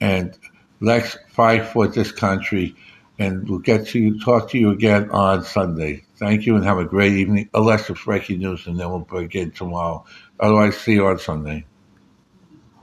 and 0.00 0.36
let's 0.80 1.16
fight 1.28 1.66
for 1.66 1.86
this 1.86 2.10
country. 2.10 2.74
And 3.18 3.48
we'll 3.48 3.60
get 3.60 3.86
to 3.88 4.18
talk 4.20 4.50
to 4.50 4.58
you 4.58 4.70
again 4.70 5.10
on 5.10 5.44
Sunday. 5.44 6.04
Thank 6.22 6.46
you 6.46 6.54
and 6.54 6.64
have 6.64 6.78
a 6.78 6.84
great 6.84 7.14
evening. 7.14 7.50
It's 7.52 8.04
breaking 8.04 8.38
news, 8.38 8.68
and 8.68 8.78
then 8.78 8.88
we'll 8.90 9.00
begin 9.00 9.50
tomorrow. 9.50 10.04
Otherwise, 10.38 10.76
see 10.78 10.92
you 10.92 11.06
on 11.08 11.18
Sunday. 11.18 11.66